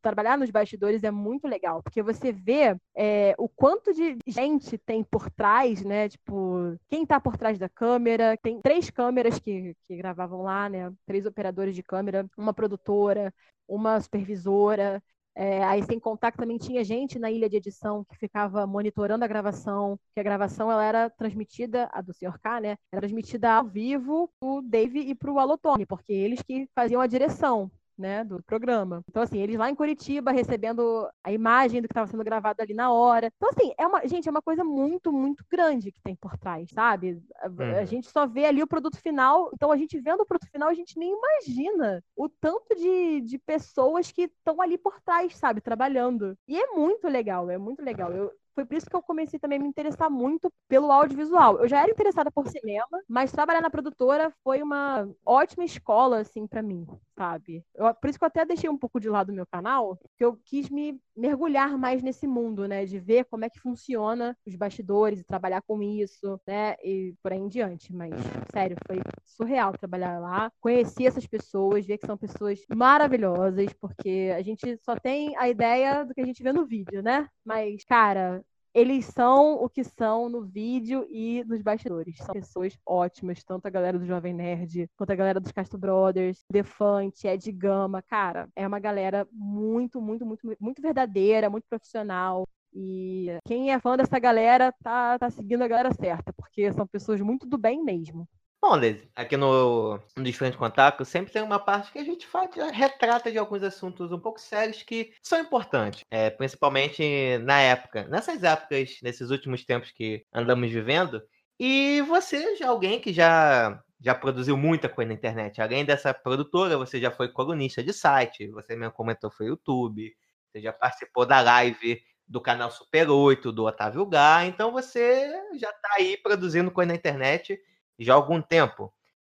[0.00, 5.02] Trabalhar nos bastidores é muito legal, porque você vê é, o quanto de gente tem
[5.02, 6.08] por trás, né?
[6.08, 8.38] Tipo, quem tá por trás da câmera.
[8.40, 10.92] Tem três câmeras que, que gravavam lá, né?
[11.04, 13.34] Três operadores de câmera, uma produtora,
[13.66, 15.02] uma supervisora.
[15.34, 19.24] É, aí, sem contar que também tinha gente na ilha de edição que ficava monitorando
[19.24, 22.38] a gravação, que a gravação ela era transmitida, a do Sr.
[22.40, 22.76] K, né?
[22.92, 27.70] Era transmitida ao vivo pro Dave e pro Alotone, porque eles que faziam a direção
[28.00, 29.04] né, do programa.
[29.08, 32.74] Então, assim, eles lá em Curitiba recebendo a imagem do que estava sendo gravado ali
[32.74, 33.30] na hora.
[33.36, 36.70] Então, assim, é uma, gente, é uma coisa muito, muito grande que tem por trás,
[36.70, 37.22] sabe?
[37.36, 37.86] A, a uhum.
[37.86, 40.74] gente só vê ali o produto final, então a gente vendo o produto final, a
[40.74, 46.36] gente nem imagina o tanto de, de pessoas que estão ali por trás, sabe, trabalhando.
[46.48, 48.10] E é muito legal, é muito legal.
[48.12, 51.58] Eu, foi por isso que eu comecei também a me interessar muito pelo audiovisual.
[51.58, 56.46] Eu já era interessada por cinema, mas trabalhar na produtora foi uma ótima escola, assim,
[56.46, 56.86] para mim,
[57.20, 57.62] sabe?
[57.74, 60.24] Eu, por isso que eu até deixei um pouco de lado o meu canal, porque
[60.24, 62.86] eu quis me mergulhar mais nesse mundo, né?
[62.86, 66.76] De ver como é que funciona os bastidores, trabalhar com isso, né?
[66.82, 67.92] E por aí em diante.
[67.92, 68.14] Mas,
[68.50, 70.50] sério, foi surreal trabalhar lá.
[70.62, 76.04] Conhecer essas pessoas, ver que são pessoas maravilhosas, porque a gente só tem a ideia
[76.04, 77.28] do que a gente vê no vídeo, né?
[77.44, 78.42] Mas, cara,
[78.72, 82.16] eles são o que são no vídeo e nos bastidores.
[82.18, 86.44] São pessoas ótimas, tanto a galera do Jovem Nerd, quanto a galera dos Castro Brothers,
[86.50, 88.02] Defante, Ed Gama.
[88.02, 92.44] Cara, é uma galera muito, muito, muito, muito verdadeira, muito profissional.
[92.72, 97.20] E quem é fã dessa galera tá, tá seguindo a galera certa, porque são pessoas
[97.20, 98.28] muito do bem mesmo.
[98.62, 102.50] Bom, Liz, aqui no, no Diferente Contato sempre tem uma parte que a gente faz,
[102.72, 108.42] retrata de alguns assuntos um pouco sérios que são importantes, é, principalmente na época, nessas
[108.44, 111.22] épocas, nesses últimos tempos que andamos vivendo,
[111.58, 115.60] E você já é alguém que já já produziu muita coisa na internet.
[115.60, 120.14] Além dessa produtora, você já foi colunista de site, você mesmo comentou foi YouTube,
[120.50, 125.70] você já participou da live do canal Super 8 do Otávio Gá, então você já
[125.70, 127.58] está aí produzindo coisa na internet
[128.04, 128.92] já há algum tempo.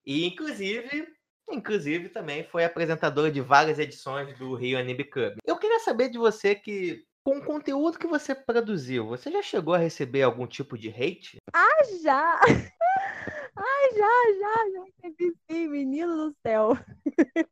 [0.05, 1.07] E inclusive,
[1.49, 5.37] inclusive também foi apresentadora de várias edições do Rio Anime Club.
[5.45, 9.73] Eu queria saber de você que com o conteúdo que você produziu, você já chegou
[9.73, 11.37] a receber algum tipo de hate?
[11.53, 12.39] Ah, já!
[13.55, 16.71] Ai, já, já, já recebi sim, menino do céu.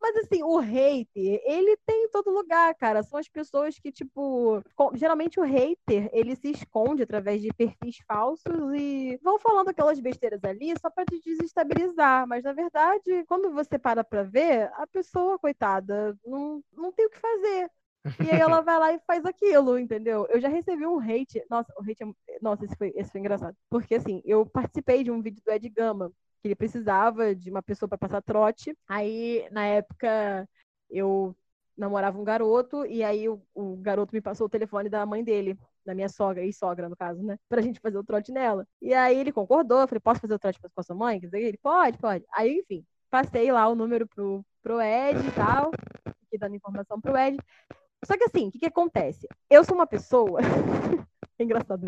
[0.00, 3.02] Mas assim, o hater, ele tem em todo lugar, cara.
[3.02, 4.62] São as pessoas que, tipo,
[4.94, 10.42] geralmente o hater, ele se esconde através de perfis falsos e vão falando aquelas besteiras
[10.44, 12.26] ali só para te desestabilizar.
[12.26, 17.10] Mas na verdade, quando você para pra ver, a pessoa, coitada, não, não tem o
[17.10, 17.70] que fazer.
[18.24, 20.26] E aí ela vai lá e faz aquilo, entendeu?
[20.30, 21.44] Eu já recebi um hate.
[21.50, 22.38] Nossa, o hate é...
[22.40, 23.56] Nossa, esse foi, esse foi engraçado.
[23.68, 26.10] Porque assim, eu participei de um vídeo do Ed Gama,
[26.40, 28.76] que ele precisava de uma pessoa para passar trote.
[28.88, 30.48] Aí, na época,
[30.88, 31.36] eu
[31.76, 35.58] namorava um garoto, e aí o, o, garoto me passou o telefone da mãe dele,
[35.84, 37.38] da minha sogra, e sogra, no caso, né?
[37.48, 38.66] Pra gente fazer o trote nela.
[38.80, 41.20] E aí ele concordou, eu falei, posso fazer o trote com a sua mãe?
[41.32, 42.24] Ele, pode, pode.
[42.32, 45.70] Aí, enfim, passei lá o número pro, pro Ed e tal,
[46.06, 47.36] aqui dando informação pro Ed.
[48.04, 49.26] Só que assim, o que, que acontece?
[49.50, 50.40] Eu sou uma pessoa.
[51.38, 51.86] é engraçado.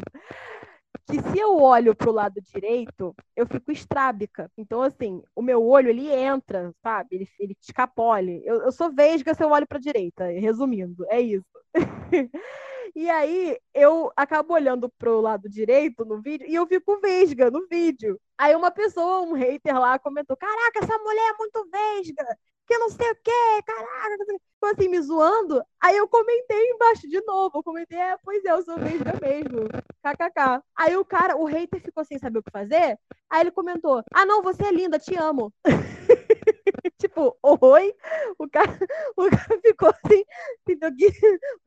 [1.07, 4.51] Que se eu olho pro lado direito, eu fico estrábica.
[4.57, 7.16] Então, assim, o meu olho, ele entra, sabe?
[7.16, 8.43] Ele, ele escapole.
[8.45, 11.47] Eu, eu sou vesga se eu olho pra direita, resumindo, é isso.
[12.95, 17.66] E aí eu acabo olhando pro lado direito no vídeo e eu fico vesga no
[17.68, 18.20] vídeo.
[18.36, 22.39] Aí uma pessoa, um hater lá, comentou: Caraca, essa mulher é muito vesga
[22.69, 25.62] que não sei o quê, caraca, ficou assim me zoando.
[25.81, 29.69] Aí eu comentei embaixo de novo, eu comentei, é, pois é, eu sou vesga mesmo,
[30.05, 30.62] kkk.
[30.77, 32.99] Aí o cara, o hater ficou sem saber o que fazer,
[33.31, 35.51] aí ele comentou, ah não, você é linda, te amo.
[37.01, 37.95] tipo, oi?
[38.39, 38.79] O cara,
[39.16, 40.25] o cara ficou assim,
[40.66, 40.77] que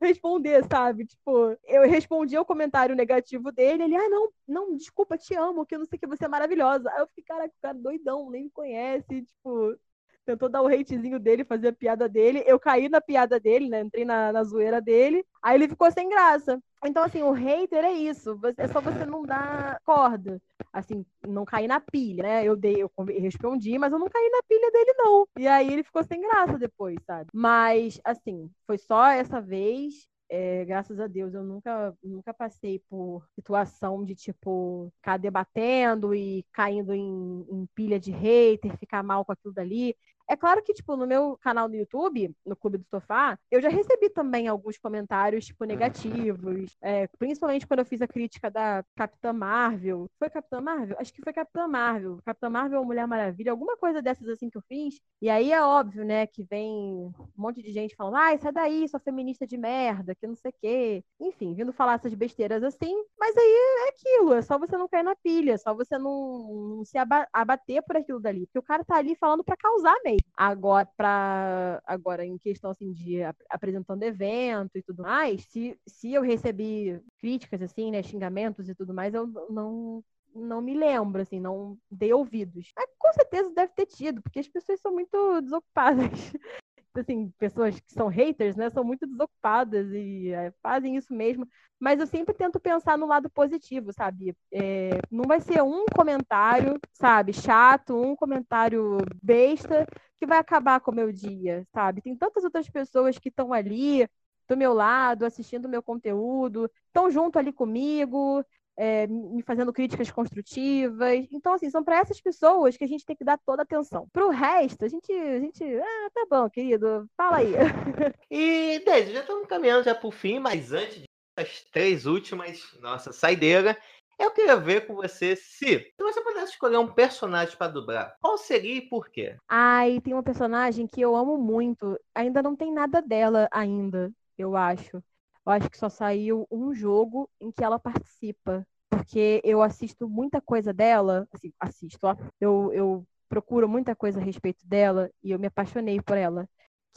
[0.00, 1.06] responder, sabe?
[1.06, 5.74] Tipo, eu respondi ao comentário negativo dele, ele, ah, não, não, desculpa, te amo, que
[5.74, 6.88] eu não sei que você é maravilhosa.
[6.92, 9.76] Aí eu fiquei, cara, o cara doidão, nem me conhece, tipo,
[10.24, 12.42] tentou dar o hatezinho dele, fazer a piada dele.
[12.46, 13.80] Eu caí na piada dele, né?
[13.80, 15.24] Entrei na, na zoeira dele.
[15.42, 16.60] Aí ele ficou sem graça.
[16.84, 18.38] Então, assim, o hater é isso.
[18.56, 20.40] É só você não dar corda.
[20.72, 22.44] Assim, não cair na pilha, né?
[22.44, 25.26] Eu dei, eu respondi, mas eu não caí na pilha dele, não.
[25.38, 27.30] E aí ele ficou sem graça depois, sabe?
[27.32, 30.06] Mas, assim, foi só essa vez.
[30.34, 36.42] É, graças a Deus, eu nunca, nunca passei por situação de, tipo, ficar debatendo e
[36.50, 39.94] caindo em, em pilha de hater, ficar mal com aquilo dali.
[40.32, 43.68] É claro que, tipo, no meu canal no YouTube, no Clube do Sofá, eu já
[43.68, 46.74] recebi também alguns comentários, tipo, negativos.
[46.80, 50.10] É, principalmente quando eu fiz a crítica da Capitã Marvel.
[50.18, 50.96] Foi Capitã Marvel?
[50.98, 52.18] Acho que foi Capitã Marvel.
[52.24, 54.98] Capitã Marvel ou Mulher Maravilha, alguma coisa dessas assim que eu fiz.
[55.20, 58.88] E aí é óbvio, né, que vem um monte de gente falando, ai, sai daí,
[58.88, 61.04] sua feminista de merda, que não sei o quê.
[61.20, 62.94] Enfim, vindo falar essas besteiras assim.
[63.20, 66.76] Mas aí é aquilo, é só você não cair na pilha, é só você não,
[66.78, 68.46] não se abater por aquilo dali.
[68.46, 70.21] Porque o cara tá ali falando para causar mesmo.
[70.36, 76.12] Agora, pra, agora em questão assim, de ap apresentando evento e tudo mais, se, se
[76.12, 80.04] eu recebi críticas, assim, né, xingamentos e tudo mais, eu não,
[80.34, 82.72] não me lembro, assim, não dei ouvidos.
[82.76, 86.10] Mas com certeza deve ter tido, porque as pessoas são muito desocupadas.
[87.00, 91.46] assim, pessoas que são haters, né, são muito desocupadas e é, fazem isso mesmo.
[91.80, 94.36] Mas eu sempre tento pensar no lado positivo, sabe?
[94.52, 99.86] É, não vai ser um comentário, sabe, chato, um comentário besta
[100.22, 102.00] que vai acabar com o meu dia, sabe?
[102.00, 104.08] Tem tantas outras pessoas que estão ali
[104.48, 108.44] do meu lado, assistindo o meu conteúdo, estão junto ali comigo,
[108.76, 111.26] é, me fazendo críticas construtivas.
[111.32, 114.08] Então, assim, são para essas pessoas que a gente tem que dar toda a atenção.
[114.12, 115.64] Para o resto, a gente, a gente.
[115.64, 117.52] Ah, tá bom, querido, fala aí.
[118.30, 121.02] E, Deise, já estamos caminhando já para o fim, mas antes
[121.36, 123.76] das três últimas, nossa saideira,
[124.22, 128.38] eu queria ver com você se, se você pudesse escolher um personagem para dublar, qual
[128.38, 129.36] seria e por quê?
[129.48, 131.98] Ai, tem uma personagem que eu amo muito.
[132.14, 135.02] Ainda não tem nada dela ainda, eu acho.
[135.44, 138.66] Eu acho que só saiu um jogo em que ela participa.
[138.88, 142.14] Porque eu assisto muita coisa dela, assim, assisto, ó.
[142.40, 146.48] Eu, eu procuro muita coisa a respeito dela e eu me apaixonei por ela.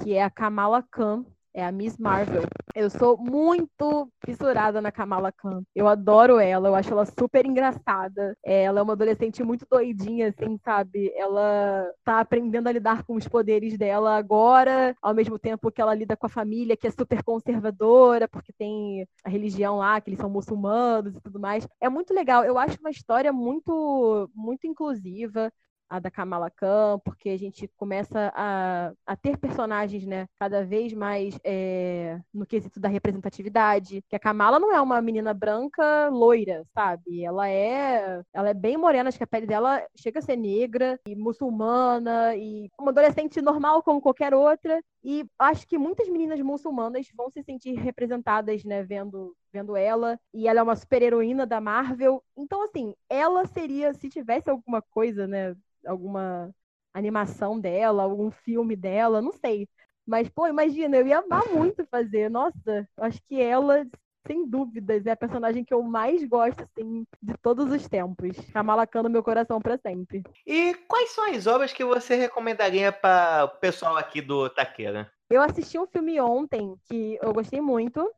[0.04, 1.26] Que é a Kamala Khan.
[1.56, 2.44] É a Miss Marvel.
[2.76, 5.64] Eu sou muito fissurada na Kamala Khan.
[5.74, 8.38] Eu adoro ela, eu acho ela super engraçada.
[8.44, 11.12] Ela é uma adolescente muito doidinha, assim, sabe?
[11.16, 15.96] Ela tá aprendendo a lidar com os poderes dela agora, ao mesmo tempo que ela
[15.96, 20.20] lida com a família, que é super conservadora, porque tem a religião lá, que eles
[20.20, 21.66] são muçulmanos e tudo mais.
[21.80, 22.44] É muito legal.
[22.44, 25.50] Eu acho uma história muito, muito inclusiva
[25.90, 30.94] a da Kamala Khan, porque a gente começa a, a ter personagens, né, cada vez
[30.94, 34.04] mais é, no quesito da representatividade.
[34.10, 37.24] Que a Kamala não é uma menina branca loira, sabe?
[37.24, 41.00] Ela é, ela é bem morena, acho que a pele dela chega a ser negra
[41.08, 44.82] e muçulmana e uma adolescente normal como qualquer outra.
[45.04, 50.50] E acho que muitas meninas muçulmanas vão se sentir representadas, né, vendo vendo ela, e
[50.50, 52.22] ela é uma super-heroína da Marvel.
[52.36, 56.54] Então, assim, ela seria, se tivesse alguma coisa, né, alguma
[56.94, 59.66] animação dela, algum filme dela, não sei.
[60.06, 62.30] Mas, pô, imagina, eu ia amar muito fazer.
[62.30, 63.88] Nossa, acho que ela,
[64.28, 68.38] sem dúvidas, é a personagem que eu mais gosto, assim, de todos os tempos.
[68.52, 70.22] Kamala Khan no meu coração para sempre.
[70.46, 75.10] E quais são as obras que você recomendaria para o pessoal aqui do Taqueira?
[75.30, 78.12] Eu assisti um filme ontem que eu gostei muito.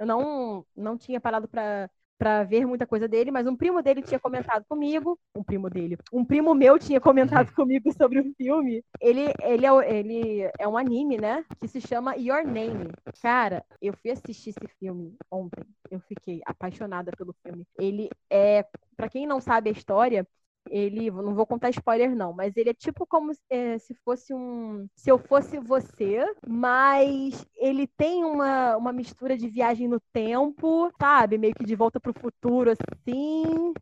[0.00, 1.90] Eu não, não tinha parado para
[2.20, 5.96] para ver muita coisa dele, mas um primo dele tinha comentado comigo, um primo dele,
[6.12, 8.84] um primo meu tinha comentado comigo sobre o filme.
[9.00, 11.42] Ele, ele, é, ele é um anime, né?
[11.58, 12.90] Que se chama Your Name.
[13.22, 15.64] Cara, eu fui assistir esse filme ontem.
[15.90, 17.66] Eu fiquei apaixonada pelo filme.
[17.78, 20.28] Ele é, para quem não sabe a história,
[20.68, 24.86] ele, não vou contar spoiler não, mas ele é tipo como é, se fosse um,
[24.94, 31.38] se eu fosse você, mas ele tem uma, uma mistura de viagem no tempo, sabe,
[31.38, 33.72] meio que de volta para o futuro assim,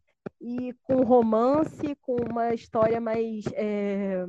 [0.40, 4.24] e com romance, com uma história mais, é,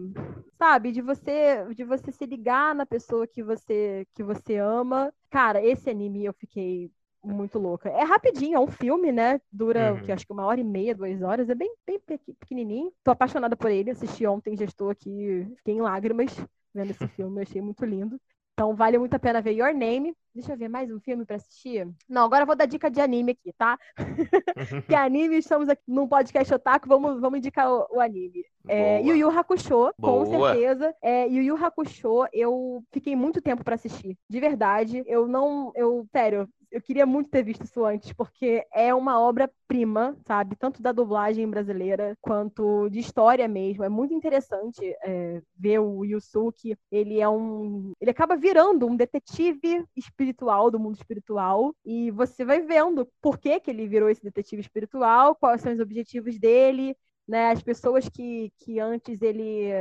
[0.58, 5.14] sabe, de você, de você se ligar na pessoa que você que você ama.
[5.30, 6.92] Cara, esse anime eu fiquei
[7.24, 7.90] muito louca.
[7.90, 9.40] É rapidinho, é um filme, né?
[9.52, 10.02] Dura, uhum.
[10.02, 11.50] que acho que uma hora e meia, duas horas.
[11.50, 12.00] É bem, bem
[12.40, 12.92] pequenininho.
[13.04, 13.92] Tô apaixonada por ele.
[13.92, 16.36] Assisti ontem, já estou aqui, fiquei em lágrimas
[16.74, 17.42] vendo esse filme.
[17.42, 18.20] achei muito lindo.
[18.60, 20.14] Então vale muito a pena ver Your Name.
[20.36, 21.88] Deixa eu ver mais um filme para assistir.
[22.10, 23.80] Não, agora eu vou dar dica de anime aqui, tá?
[24.86, 28.44] que anime, estamos aqui num podcast otaku, vamos, vamos indicar o, o anime.
[28.68, 29.94] É, Yu Yu Hakusho, Boa.
[29.98, 30.94] com certeza.
[31.02, 34.18] É, Yu Yu Hakusho, eu fiquei muito tempo para assistir.
[34.30, 35.04] De verdade.
[35.08, 35.72] Eu não.
[35.74, 40.56] Eu, sério, eu queria muito ter visto isso antes, porque é uma obra-prima, sabe?
[40.56, 43.84] Tanto da dublagem brasileira quanto de história mesmo.
[43.84, 46.78] É muito interessante é, ver o Yusuke.
[46.92, 47.94] Ele é um.
[48.00, 51.74] Ele acaba virando um detetive espiritual do mundo espiritual.
[51.86, 55.80] E você vai vendo por que, que ele virou esse detetive espiritual, quais são os
[55.80, 56.96] objetivos dele.
[57.28, 59.72] Né, as pessoas que, que antes ele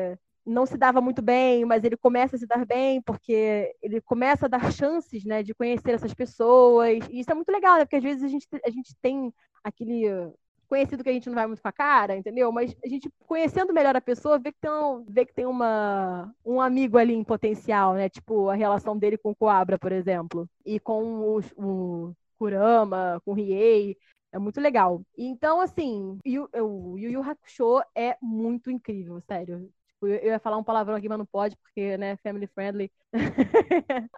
[0.48, 4.46] não se dava muito bem, mas ele começa a se dar bem porque ele começa
[4.46, 6.98] a dar chances, né, de conhecer essas pessoas.
[7.10, 7.84] E isso é muito legal, né?
[7.84, 9.32] Porque às vezes a gente, a gente tem
[9.62, 10.32] aquele
[10.68, 12.52] conhecido que a gente não vai muito com a cara, entendeu?
[12.52, 16.32] Mas a gente conhecendo melhor a pessoa, vê que tem, um, vê que tem uma,
[16.44, 18.08] um amigo ali em potencial, né?
[18.08, 23.32] Tipo a relação dele com o Coabra, por exemplo, e com o, o Kurama, com
[23.32, 23.96] o Riei.
[24.30, 25.02] É muito legal.
[25.16, 29.70] Então, assim, o Yu Yu Hakusho é muito incrível, sério.
[30.02, 32.90] Eu ia falar um palavrão aqui, mas não pode, porque, né, family friendly.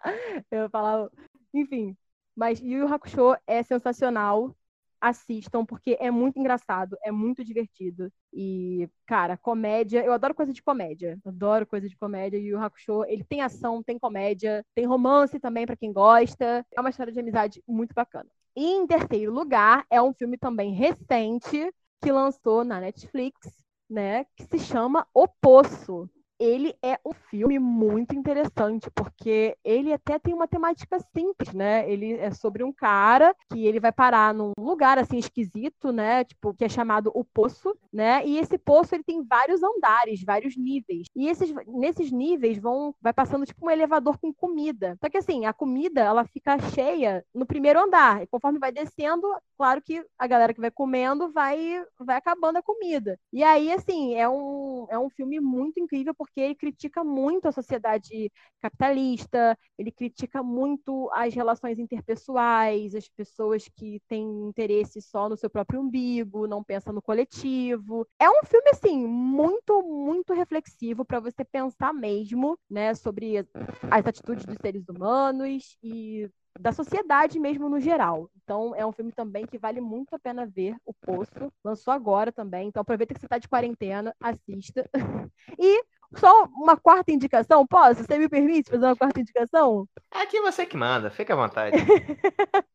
[0.51, 1.09] eu falar.
[1.55, 1.97] Enfim.
[2.37, 4.55] Mas Yu Yu Hakusho é sensacional.
[5.01, 8.13] Assistam, porque é muito engraçado, é muito divertido.
[8.33, 10.05] E, cara, comédia.
[10.05, 11.19] Eu adoro coisa de comédia.
[11.25, 12.37] Adoro coisa de comédia.
[12.37, 16.67] E o Hakusho, ele tem ação, tem comédia, tem romance também para quem gosta.
[16.77, 18.29] É uma história de amizade muito bacana.
[18.55, 21.73] E em terceiro lugar, é um filme também recente
[22.03, 23.39] que lançou na Netflix,
[23.91, 26.09] né, que se chama O Poço
[26.41, 31.89] ele é um filme muito interessante, porque ele até tem uma temática simples, né?
[31.89, 36.25] Ele é sobre um cara que ele vai parar num lugar assim esquisito, né?
[36.25, 38.27] Tipo, que é chamado o Poço, né?
[38.27, 41.07] E esse poço ele tem vários andares, vários níveis.
[41.15, 44.97] E esses, nesses níveis vão vai passando tipo um elevador com comida.
[44.99, 48.23] Só que assim, a comida ela fica cheia no primeiro andar.
[48.23, 49.27] E conforme vai descendo,
[49.59, 53.19] claro que a galera que vai comendo vai vai acabando a comida.
[53.31, 57.49] E aí assim, é um é um filme muito incrível porque porque ele critica muito
[57.49, 65.29] a sociedade capitalista, ele critica muito as relações interpessoais, as pessoas que têm interesse só
[65.29, 68.07] no seu próprio umbigo, não pensam no coletivo.
[68.19, 73.39] É um filme assim muito, muito reflexivo para você pensar mesmo, né, sobre
[73.91, 78.31] as atitudes dos seres humanos e da sociedade mesmo no geral.
[78.43, 81.53] Então, é um filme também que vale muito a pena ver, O Poço.
[81.65, 84.89] Lançou agora também, então aproveita que você está de quarentena, assista.
[85.59, 85.85] e
[86.17, 87.67] só uma quarta indicação?
[87.67, 88.05] Posso?
[88.05, 89.87] Você me permite fazer uma quarta indicação?
[90.11, 91.77] Aqui você que manda, fica à vontade.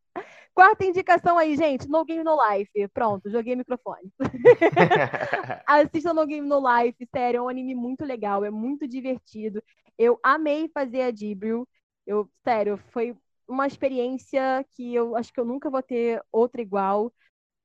[0.53, 2.71] quarta indicação aí, gente, No Game No Life.
[2.93, 4.11] Pronto, joguei o microfone.
[5.67, 9.61] Assista No Game No Life, sério, é um anime muito legal, é muito divertido.
[9.97, 11.67] Eu amei fazer a Dibril.
[12.07, 13.15] Eu, sério, foi
[13.47, 17.11] uma experiência que eu acho que eu nunca vou ter outra igual.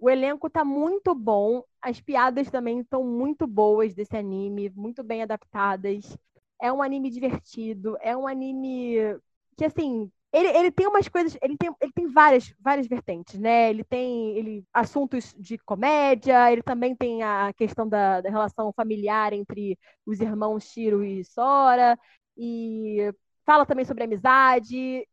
[0.00, 5.22] O elenco tá muito bom, as piadas também estão muito boas desse anime, muito bem
[5.22, 6.16] adaptadas.
[6.60, 8.96] É um anime divertido, é um anime
[9.58, 13.68] que, assim, ele, ele tem umas coisas, ele tem, ele tem várias, várias vertentes, né?
[13.70, 19.32] Ele tem ele, assuntos de comédia, ele também tem a questão da, da relação familiar
[19.34, 21.98] entre os irmãos Shiro e Sora,
[22.36, 23.12] e
[23.44, 25.06] fala também sobre amizade,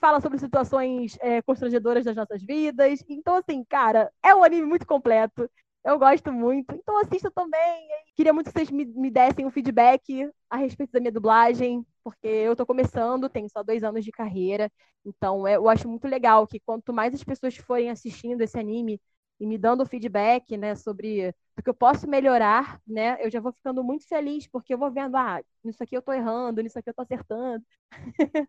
[0.00, 3.04] fala sobre situações é, constrangedoras das nossas vidas.
[3.08, 5.48] Então, assim, cara, é um anime muito completo.
[5.84, 6.74] Eu gosto muito.
[6.74, 7.88] Então assista também.
[8.14, 12.26] Queria muito que vocês me, me dessem um feedback a respeito da minha dublagem, porque
[12.26, 14.70] eu tô começando, tenho só dois anos de carreira.
[15.04, 19.00] Então é, eu acho muito legal que quanto mais as pessoas forem assistindo esse anime
[19.40, 23.52] e me dando feedback, né, sobre o que eu posso melhorar, né, eu já vou
[23.52, 26.90] ficando muito feliz, porque eu vou vendo, ah, nisso aqui eu tô errando, nisso aqui
[26.90, 27.64] eu tô acertando.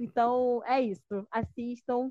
[0.00, 1.26] então, é isso.
[1.30, 2.10] Assistam,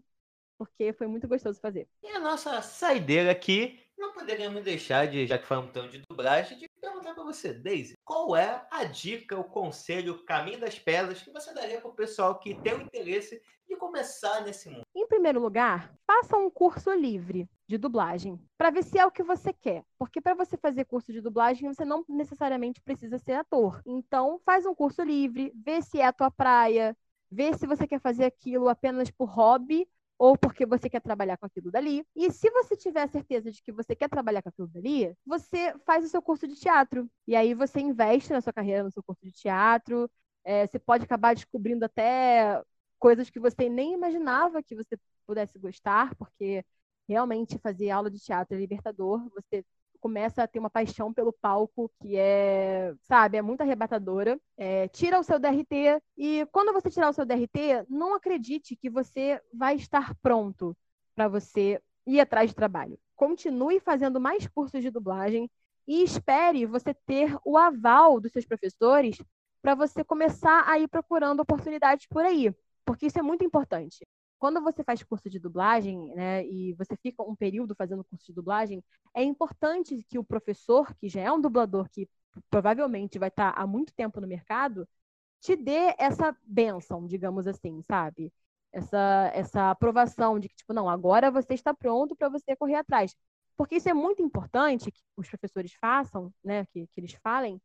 [0.57, 1.87] porque foi muito gostoso fazer.
[2.03, 6.57] E a nossa saideira aqui, não poderíamos deixar de, já que falamos tanto de dublagem,
[6.57, 11.21] de perguntar para você, Daisy, qual é a dica, o conselho, o caminho das pedras
[11.21, 14.83] que você daria para o pessoal que tem o interesse de começar nesse mundo?
[14.95, 19.21] Em primeiro lugar, faça um curso livre de dublagem, para ver se é o que
[19.21, 19.83] você quer.
[19.99, 23.79] Porque para você fazer curso de dublagem, você não necessariamente precisa ser ator.
[23.85, 26.97] Então, faz um curso livre, vê se é a tua praia,
[27.29, 31.45] vê se você quer fazer aquilo apenas por hobby ou porque você quer trabalhar com
[31.45, 32.03] aquilo dali.
[32.15, 35.75] E se você tiver a certeza de que você quer trabalhar com aquilo dali, você
[35.85, 37.07] faz o seu curso de teatro.
[37.27, 40.09] E aí você investe na sua carreira no seu curso de teatro.
[40.43, 42.63] É, você pode acabar descobrindo até
[42.97, 44.97] coisas que você nem imaginava que você
[45.27, 46.65] pudesse gostar, porque
[47.09, 49.19] realmente fazer aula de teatro é libertador.
[49.33, 49.65] Você
[49.99, 54.39] começa a ter uma paixão pelo palco que é, sabe, é muito arrebatadora.
[54.55, 58.91] É, tira o seu DRT e quando você tirar o seu DRT, não acredite que
[58.91, 60.77] você vai estar pronto
[61.15, 62.97] para você ir atrás de trabalho.
[63.15, 65.49] Continue fazendo mais cursos de dublagem
[65.87, 69.17] e espere você ter o aval dos seus professores
[69.63, 72.53] para você começar a ir procurando oportunidades por aí,
[72.85, 74.05] porque isso é muito importante
[74.39, 78.33] quando você faz curso de dublagem, né, e você fica um período fazendo curso de
[78.33, 78.83] dublagem,
[79.13, 82.09] é importante que o professor, que já é um dublador que
[82.49, 84.87] provavelmente vai estar há muito tempo no mercado,
[85.41, 88.33] te dê essa benção, digamos assim, sabe?
[88.71, 93.15] Essa, essa aprovação de que, tipo, não, agora você está pronto para você correr atrás.
[93.57, 97.61] Porque isso é muito importante que os professores façam, né, que, que eles falem,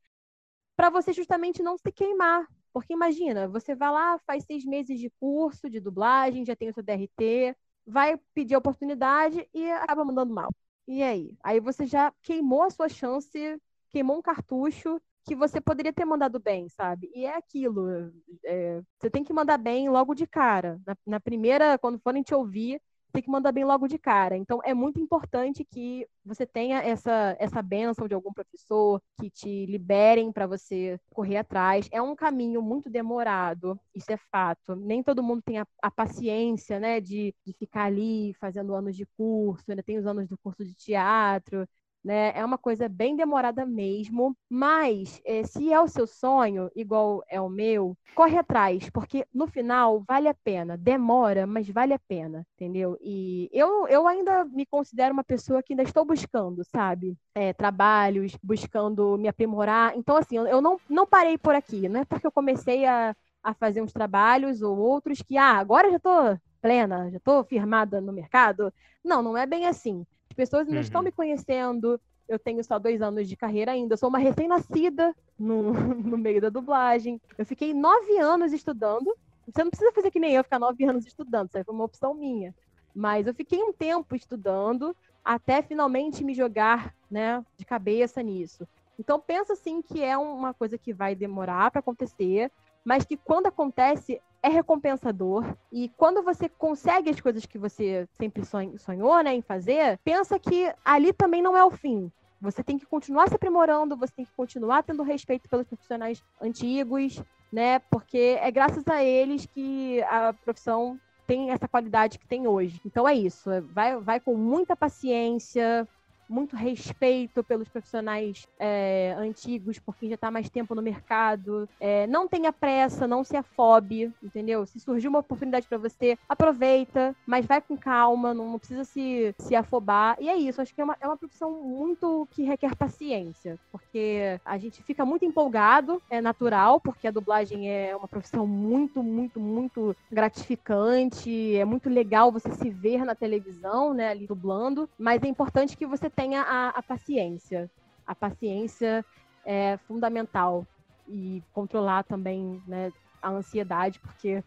[0.77, 5.11] para você justamente não se queimar, porque imagina, você vai lá, faz seis meses de
[5.21, 7.57] curso de dublagem, já tem o seu DRT,
[7.87, 10.51] vai pedir a oportunidade e acaba mandando mal.
[10.89, 11.37] E aí?
[11.43, 13.61] Aí você já queimou a sua chance,
[13.91, 17.11] queimou um cartucho que você poderia ter mandado bem, sabe?
[17.15, 18.13] E é aquilo.
[18.45, 20.79] É, você tem que mandar bem logo de cara.
[20.87, 22.81] Na, na primeira, quando forem te ouvir,
[23.15, 24.37] tem que mandar bem logo de cara.
[24.37, 29.67] Então, é muito importante que você tenha essa, essa benção de algum professor, que te
[29.67, 31.89] liberem para você correr atrás.
[31.93, 34.75] É um caminho muito demorado, isso é fato.
[34.75, 39.07] Nem todo mundo tem a, a paciência, né, de, de ficar ali fazendo anos de
[39.17, 41.69] curso, ainda tem os anos do curso de teatro,
[42.05, 42.33] né?
[42.37, 47.41] É uma coisa bem demorada mesmo, mas é, se é o seu sonho, igual é
[47.41, 50.77] o meu, corre atrás, porque no final vale a pena.
[50.77, 52.99] Demora, mas vale a pena, entendeu?
[53.01, 57.17] E eu, eu ainda me considero uma pessoa que ainda estou buscando, sabe?
[57.35, 59.97] É, trabalhos, buscando me aprimorar.
[59.97, 61.89] Então, assim, eu não, não parei por aqui.
[61.89, 65.91] Não é porque eu comecei a, a fazer uns trabalhos ou outros que, ah, agora
[65.91, 68.73] já estou plena, já estou firmada no mercado.
[69.05, 70.07] Não, não é bem assim.
[70.35, 70.83] As pessoas ainda uhum.
[70.83, 72.01] estão me conhecendo.
[72.29, 73.95] Eu tenho só dois anos de carreira ainda.
[73.95, 77.21] Eu sou uma recém-nascida no, no meio da dublagem.
[77.39, 79.15] Eu fiquei nove anos estudando.
[79.47, 81.47] Você não precisa fazer que nem eu, ficar nove anos estudando.
[81.47, 82.53] Isso aí foi uma opção minha.
[82.93, 88.67] Mas eu fiquei um tempo estudando até finalmente me jogar né, de cabeça nisso.
[88.99, 92.51] Então pensa assim que é uma coisa que vai demorar para acontecer,
[92.85, 95.57] mas que quando acontece é recompensador.
[95.73, 100.71] E quando você consegue as coisas que você sempre sonhou né, em fazer, pensa que
[100.85, 102.13] ali também não é o fim.
[102.43, 107.23] Você tem que continuar se aprimorando, você tem que continuar tendo respeito pelos profissionais antigos,
[107.51, 107.79] né?
[107.91, 112.79] Porque é graças a eles que a profissão tem essa qualidade que tem hoje.
[112.85, 113.49] Então é isso.
[113.73, 115.89] Vai, vai com muita paciência,
[116.29, 121.69] muito respeito pelos profissionais é, antigos, porque já está mais tempo no mercado.
[121.81, 124.67] É, não tenha pressa, não se afobe, entendeu?
[124.67, 129.35] Se surgiu uma oportunidade para você, aproveita, mas vai com calma, não, não, precisa se,
[129.39, 130.17] se afobar.
[130.21, 134.41] E é isso, acho que é uma, é uma profissão muito que requer paciência, porque
[134.45, 139.41] a gente fica muito empolgado, é natural, porque a dublagem é uma profissão muito, muito,
[139.41, 145.27] muito gratificante, é muito legal você se ver na televisão, né, ali dublando, mas é
[145.27, 147.71] importante que você tenha a, a paciência.
[148.07, 149.05] A paciência
[149.45, 150.67] é fundamental
[151.09, 154.43] e controlar também né, a ansiedade, porque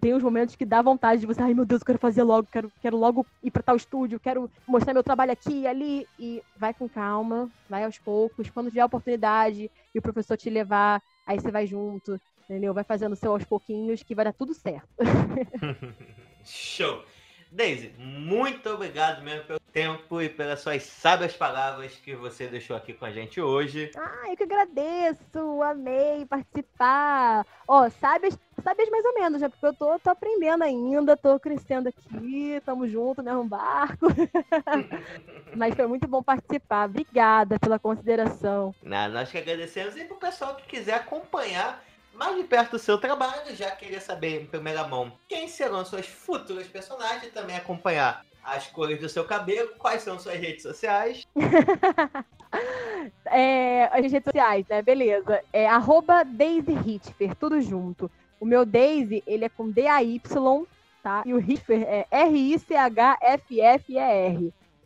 [0.00, 2.46] tem os momentos que dá vontade de você, ai meu Deus, eu quero fazer logo,
[2.52, 6.06] quero, quero logo ir para tal estúdio, quero mostrar meu trabalho aqui e ali.
[6.18, 8.50] E vai com calma, vai aos poucos.
[8.50, 12.74] Quando tiver a oportunidade e o professor te levar, aí você vai junto, entendeu?
[12.74, 14.88] Vai fazendo o seu aos pouquinhos que vai dar tudo certo.
[16.44, 17.02] Show!
[17.50, 22.92] Daisy, muito obrigado mesmo pelo tempo e pelas suas sábias palavras que você deixou aqui
[22.92, 23.90] com a gente hoje.
[23.96, 27.46] Ah, eu que agradeço, amei participar.
[27.66, 29.48] Ó, oh, sábias, sábias mais ou menos, né?
[29.48, 33.34] Porque eu tô, tô aprendendo ainda, tô crescendo aqui, tamo junto, né?
[33.36, 34.06] Um barco.
[35.56, 36.88] Mas foi muito bom participar.
[36.88, 38.74] Obrigada pela consideração.
[38.82, 42.98] Não, nós que agradecemos e pro pessoal que quiser acompanhar mais de perto do seu
[42.98, 48.24] trabalho, já queria saber em primeira mão quem serão suas futuras personagens e também acompanhar
[48.50, 51.26] as cores do seu cabelo, quais são suas redes sociais.
[53.26, 54.82] é, as redes sociais, né?
[54.82, 55.40] Beleza.
[55.52, 58.10] É arroba Daisy Hitfer, tudo junto.
[58.40, 60.66] O meu Daisy, ele é com D-A-Y,
[61.02, 61.22] tá?
[61.24, 62.62] E o Hitfer é R-I-C-H-F-F-E-R.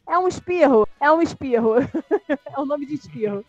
[0.06, 1.76] É um espirro, é um espirro.
[2.28, 3.42] é o nome de espirro.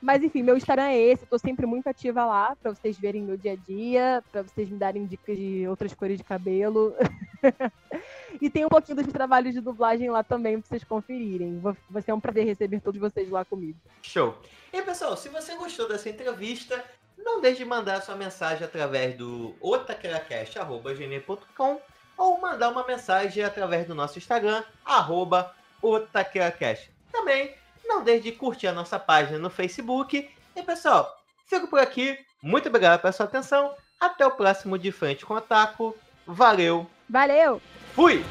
[0.00, 3.36] Mas enfim, meu Instagram é esse, tô sempre muito ativa lá para vocês verem meu
[3.36, 6.94] dia a dia, para vocês me darem dicas de outras cores de cabelo.
[8.40, 11.60] e tem um pouquinho dos trabalhos de dublagem lá também para vocês conferirem.
[11.90, 13.76] Vai ser um prazer receber todos vocês lá comigo.
[14.02, 14.38] Show.
[14.72, 16.84] E pessoal, se você gostou dessa entrevista,
[17.18, 21.80] não deixe de mandar sua mensagem através do otaqueracast.gmail.com
[22.16, 26.90] ou mandar uma mensagem através do nosso Instagram, arroba otaqueracast.
[27.10, 30.28] Também não deixe de curtir a nossa página no Facebook.
[30.54, 31.16] E pessoal,
[31.46, 32.18] fico por aqui.
[32.42, 33.74] Muito obrigado pela sua atenção.
[34.00, 35.96] Até o próximo De Frente com o Ataco.
[36.26, 36.88] Valeu.
[37.08, 37.60] Valeu.
[37.94, 38.24] Fui.